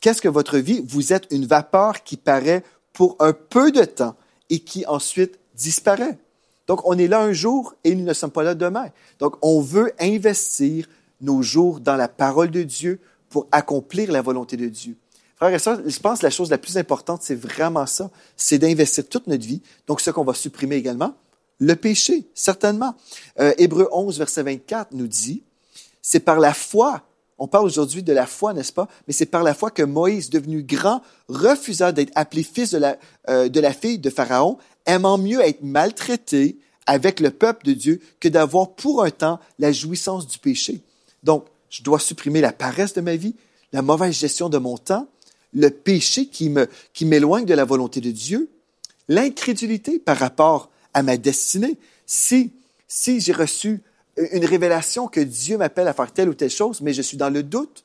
qu'est-ce 0.00 0.22
que 0.22 0.28
votre 0.28 0.58
vie? 0.58 0.84
Vous 0.86 1.12
êtes 1.12 1.26
une 1.30 1.46
vapeur 1.46 2.02
qui 2.02 2.16
paraît 2.16 2.64
pour 2.92 3.16
un 3.20 3.32
peu 3.32 3.72
de 3.72 3.84
temps 3.84 4.16
et 4.50 4.60
qui 4.60 4.84
ensuite 4.86 5.38
disparaît. 5.54 6.18
Donc, 6.66 6.86
on 6.86 6.96
est 6.98 7.08
là 7.08 7.20
un 7.20 7.32
jour 7.32 7.74
et 7.84 7.94
nous 7.94 8.04
ne 8.04 8.12
sommes 8.12 8.30
pas 8.30 8.42
là 8.42 8.54
demain. 8.54 8.88
Donc, 9.18 9.36
on 9.42 9.60
veut 9.60 9.92
investir 9.98 10.86
nos 11.20 11.42
jours 11.42 11.80
dans 11.80 11.96
la 11.96 12.08
parole 12.08 12.50
de 12.50 12.62
Dieu 12.62 13.00
pour 13.28 13.46
accomplir 13.52 14.12
la 14.12 14.22
volonté 14.22 14.56
de 14.56 14.66
Dieu. 14.66 14.96
Frères 15.36 15.54
et 15.54 15.58
sœurs, 15.58 15.80
je 15.84 15.98
pense 15.98 16.20
que 16.20 16.26
la 16.26 16.30
chose 16.30 16.50
la 16.50 16.58
plus 16.58 16.78
importante, 16.78 17.22
c'est 17.22 17.34
vraiment 17.34 17.86
ça, 17.86 18.10
c'est 18.36 18.58
d'investir 18.58 19.08
toute 19.08 19.26
notre 19.26 19.44
vie. 19.44 19.62
Donc, 19.86 20.00
ce 20.00 20.10
qu'on 20.10 20.24
va 20.24 20.34
supprimer 20.34 20.76
également, 20.76 21.14
le 21.62 21.76
péché, 21.76 22.26
certainement. 22.34 22.96
Euh, 23.38 23.54
Hébreu 23.56 23.88
11, 23.92 24.18
verset 24.18 24.42
24 24.42 24.92
nous 24.92 25.06
dit, 25.06 25.44
c'est 26.02 26.20
par 26.20 26.40
la 26.40 26.52
foi 26.52 27.02
on 27.38 27.48
parle 27.48 27.64
aujourd'hui 27.64 28.04
de 28.04 28.12
la 28.12 28.26
foi, 28.26 28.54
n'est-ce 28.54 28.72
pas? 28.72 28.86
Mais 29.08 29.12
c'est 29.12 29.26
par 29.26 29.42
la 29.42 29.52
foi 29.52 29.72
que 29.72 29.82
Moïse, 29.82 30.30
devenu 30.30 30.62
grand, 30.62 31.02
refusa 31.28 31.90
d'être 31.90 32.12
appelé 32.14 32.44
fils 32.44 32.70
de 32.70 32.78
la, 32.78 32.96
euh, 33.28 33.48
de 33.48 33.58
la 33.58 33.72
fille 33.72 33.98
de 33.98 34.10
Pharaon, 34.10 34.58
aimant 34.86 35.18
mieux 35.18 35.40
être 35.40 35.60
maltraité 35.60 36.56
avec 36.86 37.18
le 37.18 37.32
peuple 37.32 37.66
de 37.66 37.72
Dieu 37.72 38.00
que 38.20 38.28
d'avoir 38.28 38.76
pour 38.76 39.02
un 39.02 39.10
temps 39.10 39.40
la 39.58 39.72
jouissance 39.72 40.28
du 40.28 40.38
péché. 40.38 40.82
Donc, 41.24 41.46
je 41.68 41.82
dois 41.82 41.98
supprimer 41.98 42.40
la 42.40 42.52
paresse 42.52 42.94
de 42.94 43.00
ma 43.00 43.16
vie, 43.16 43.34
la 43.72 43.82
mauvaise 43.82 44.14
gestion 44.14 44.48
de 44.48 44.58
mon 44.58 44.78
temps, 44.78 45.08
le 45.52 45.70
péché 45.70 46.26
qui 46.26 46.48
qui 46.92 47.06
m'éloigne 47.06 47.44
de 47.44 47.54
la 47.54 47.64
volonté 47.64 48.00
de 48.00 48.12
Dieu, 48.12 48.50
l'incrédulité 49.08 49.98
par 49.98 50.16
rapport 50.16 50.70
à 50.94 51.02
ma 51.02 51.16
destinée. 51.16 51.78
Si, 52.06 52.52
si 52.88 53.20
j'ai 53.20 53.32
reçu 53.32 53.82
une 54.16 54.44
révélation 54.44 55.08
que 55.08 55.20
Dieu 55.20 55.56
m'appelle 55.56 55.88
à 55.88 55.94
faire 55.94 56.12
telle 56.12 56.28
ou 56.28 56.34
telle 56.34 56.50
chose, 56.50 56.80
mais 56.80 56.92
je 56.92 57.02
suis 57.02 57.16
dans 57.16 57.30
le 57.30 57.42
doute, 57.42 57.84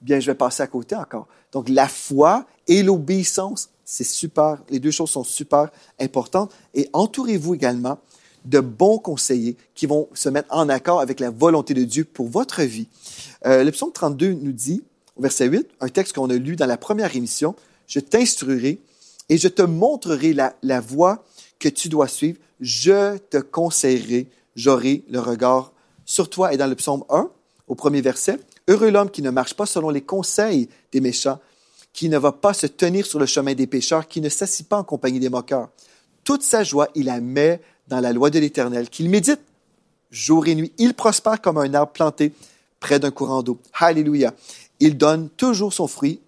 bien, 0.00 0.20
je 0.20 0.26
vais 0.26 0.34
passer 0.34 0.62
à 0.62 0.66
côté 0.66 0.94
encore. 0.94 1.26
Donc, 1.52 1.68
la 1.68 1.88
foi 1.88 2.46
et 2.68 2.82
l'obéissance, 2.82 3.70
c'est 3.84 4.04
super. 4.04 4.62
Les 4.68 4.78
deux 4.78 4.90
choses 4.90 5.10
sont 5.10 5.24
super 5.24 5.70
importantes. 5.98 6.52
Et 6.74 6.88
entourez-vous 6.92 7.54
également 7.54 7.98
de 8.44 8.60
bons 8.60 8.98
conseillers 8.98 9.56
qui 9.74 9.86
vont 9.86 10.08
se 10.14 10.28
mettre 10.28 10.48
en 10.54 10.68
accord 10.68 11.00
avec 11.00 11.20
la 11.20 11.30
volonté 11.30 11.74
de 11.74 11.84
Dieu 11.84 12.04
pour 12.04 12.28
votre 12.28 12.62
vie. 12.62 12.88
Euh, 13.44 13.64
le 13.64 13.72
psaume 13.72 13.92
32 13.92 14.34
nous 14.34 14.52
dit, 14.52 14.82
au 15.16 15.22
verset 15.22 15.46
8, 15.46 15.68
un 15.80 15.88
texte 15.88 16.14
qu'on 16.14 16.30
a 16.30 16.34
lu 16.34 16.56
dans 16.56 16.66
la 16.66 16.76
première 16.76 17.14
émission, 17.16 17.54
Je 17.86 18.00
t'instruirai 18.00 18.80
et 19.28 19.38
je 19.38 19.48
te 19.48 19.62
montrerai 19.62 20.32
la, 20.32 20.54
la 20.62 20.80
voie 20.80 21.24
que 21.58 21.68
tu 21.68 21.88
dois 21.88 22.08
suivre. 22.08 22.38
Je 22.60 23.18
te 23.18 23.38
conseillerai 23.38 24.28
j'aurai 24.56 25.04
le 25.08 25.20
regard 25.20 25.72
sur 26.04 26.28
toi. 26.30 26.52
Et 26.52 26.56
dans 26.56 26.66
le 26.66 26.74
psaume 26.74 27.04
1, 27.10 27.28
au 27.68 27.74
premier 27.74 28.00
verset, 28.00 28.38
Heureux 28.68 28.90
l'homme 28.90 29.10
qui 29.10 29.22
ne 29.22 29.30
marche 29.30 29.54
pas 29.54 29.66
selon 29.66 29.90
les 29.90 30.00
conseils 30.00 30.68
des 30.90 31.00
méchants, 31.00 31.38
qui 31.92 32.08
ne 32.08 32.18
va 32.18 32.32
pas 32.32 32.52
se 32.52 32.66
tenir 32.66 33.06
sur 33.06 33.20
le 33.20 33.26
chemin 33.26 33.54
des 33.54 33.68
pécheurs, 33.68 34.08
qui 34.08 34.20
ne 34.20 34.28
s'assit 34.28 34.68
pas 34.68 34.78
en 34.78 34.84
compagnie 34.84 35.20
des 35.20 35.28
moqueurs. 35.28 35.68
Toute 36.24 36.42
sa 36.42 36.64
joie, 36.64 36.88
il 36.96 37.06
la 37.06 37.20
met 37.20 37.60
dans 37.86 38.00
la 38.00 38.12
loi 38.12 38.28
de 38.30 38.40
l'Éternel, 38.40 38.88
qu'il 38.90 39.08
médite 39.08 39.40
jour 40.10 40.48
et 40.48 40.56
nuit. 40.56 40.72
Il 40.78 40.94
prospère 40.94 41.40
comme 41.40 41.58
un 41.58 41.72
arbre 41.74 41.92
planté 41.92 42.32
près 42.80 42.98
d'un 42.98 43.12
courant 43.12 43.42
d'eau. 43.44 43.60
Alléluia. 43.78 44.34
Il 44.80 44.98
donne 44.98 45.28
toujours 45.30 45.72
son 45.72 45.86
fruit 45.86 46.20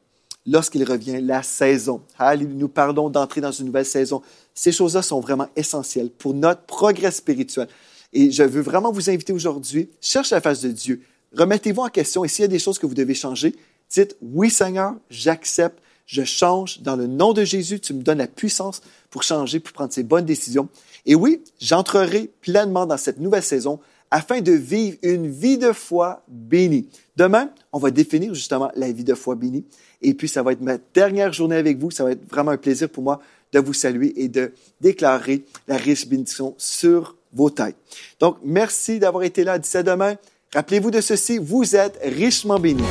lorsqu'il 0.46 0.84
revient 0.84 1.20
la 1.20 1.42
saison. 1.42 2.02
Alléluia. 2.18 2.54
Nous 2.54 2.68
parlons 2.68 3.10
d'entrer 3.10 3.40
dans 3.40 3.50
une 3.50 3.66
nouvelle 3.66 3.84
saison. 3.84 4.22
Ces 4.58 4.72
choses-là 4.72 5.02
sont 5.02 5.20
vraiment 5.20 5.46
essentielles 5.54 6.10
pour 6.10 6.34
notre 6.34 6.62
progrès 6.62 7.12
spirituel. 7.12 7.68
Et 8.12 8.32
je 8.32 8.42
veux 8.42 8.60
vraiment 8.60 8.90
vous 8.90 9.08
inviter 9.08 9.32
aujourd'hui, 9.32 9.88
cherche 10.00 10.30
la 10.30 10.40
face 10.40 10.62
de 10.62 10.72
Dieu. 10.72 11.00
Remettez-vous 11.32 11.82
en 11.82 11.88
question 11.88 12.24
et 12.24 12.28
s'il 12.28 12.42
y 12.42 12.44
a 12.44 12.48
des 12.48 12.58
choses 12.58 12.76
que 12.80 12.86
vous 12.86 12.94
devez 12.96 13.14
changer, 13.14 13.54
dites 13.88 14.16
oui 14.20 14.50
Seigneur, 14.50 14.96
j'accepte, 15.10 15.78
je 16.06 16.24
change 16.24 16.80
dans 16.80 16.96
le 16.96 17.06
nom 17.06 17.34
de 17.34 17.44
Jésus, 17.44 17.78
tu 17.78 17.94
me 17.94 18.02
donnes 18.02 18.18
la 18.18 18.26
puissance 18.26 18.80
pour 19.10 19.22
changer, 19.22 19.60
pour 19.60 19.72
prendre 19.72 19.92
ces 19.92 20.02
bonnes 20.02 20.24
décisions. 20.24 20.68
Et 21.06 21.14
oui, 21.14 21.40
j'entrerai 21.60 22.28
pleinement 22.40 22.84
dans 22.84 22.96
cette 22.96 23.20
nouvelle 23.20 23.44
saison 23.44 23.78
afin 24.10 24.40
de 24.40 24.52
vivre 24.52 24.96
une 25.02 25.30
vie 25.30 25.58
de 25.58 25.70
foi 25.70 26.24
bénie. 26.26 26.88
Demain, 27.16 27.50
on 27.72 27.78
va 27.78 27.92
définir 27.92 28.34
justement 28.34 28.72
la 28.74 28.90
vie 28.90 29.04
de 29.04 29.14
foi 29.14 29.36
bénie. 29.36 29.64
Et 30.02 30.14
puis, 30.14 30.28
ça 30.28 30.42
va 30.42 30.52
être 30.52 30.62
ma 30.62 30.78
dernière 30.94 31.32
journée 31.32 31.56
avec 31.56 31.78
vous. 31.78 31.90
Ça 31.90 32.04
va 32.04 32.12
être 32.12 32.28
vraiment 32.28 32.52
un 32.52 32.56
plaisir 32.56 32.88
pour 32.88 33.02
moi 33.02 33.20
de 33.52 33.58
vous 33.58 33.74
saluer 33.74 34.12
et 34.16 34.28
de 34.28 34.52
déclarer 34.80 35.44
la 35.66 35.76
riche 35.76 36.06
bénédiction 36.06 36.54
sur 36.58 37.16
vos 37.32 37.50
têtes. 37.50 37.76
Donc, 38.20 38.37
merci 38.44 38.98
d'avoir 38.98 39.24
été 39.24 39.44
là. 39.44 39.58
D'ici 39.58 39.76
à 39.76 39.82
demain, 39.82 40.16
rappelez-vous 40.52 40.90
de 40.90 41.00
ceci, 41.00 41.38
vous 41.38 41.76
êtes 41.76 41.98
richement 42.02 42.58
bénis. 42.58 42.82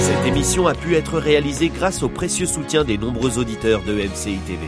Cette 0.00 0.26
émission 0.26 0.66
a 0.66 0.74
pu 0.74 0.96
être 0.96 1.18
réalisée 1.18 1.68
grâce 1.68 2.02
au 2.02 2.08
précieux 2.08 2.46
soutien 2.46 2.84
des 2.84 2.98
nombreux 2.98 3.38
auditeurs 3.38 3.82
de 3.84 3.94
MCI 3.94 4.38
TV. 4.46 4.66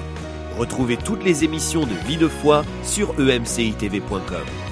Retrouvez 0.58 0.96
toutes 0.96 1.24
les 1.24 1.44
émissions 1.44 1.84
de 1.84 1.94
Vie 2.06 2.16
de 2.16 2.28
foi 2.28 2.64
sur 2.82 3.14
emcitv.com. 3.18 4.65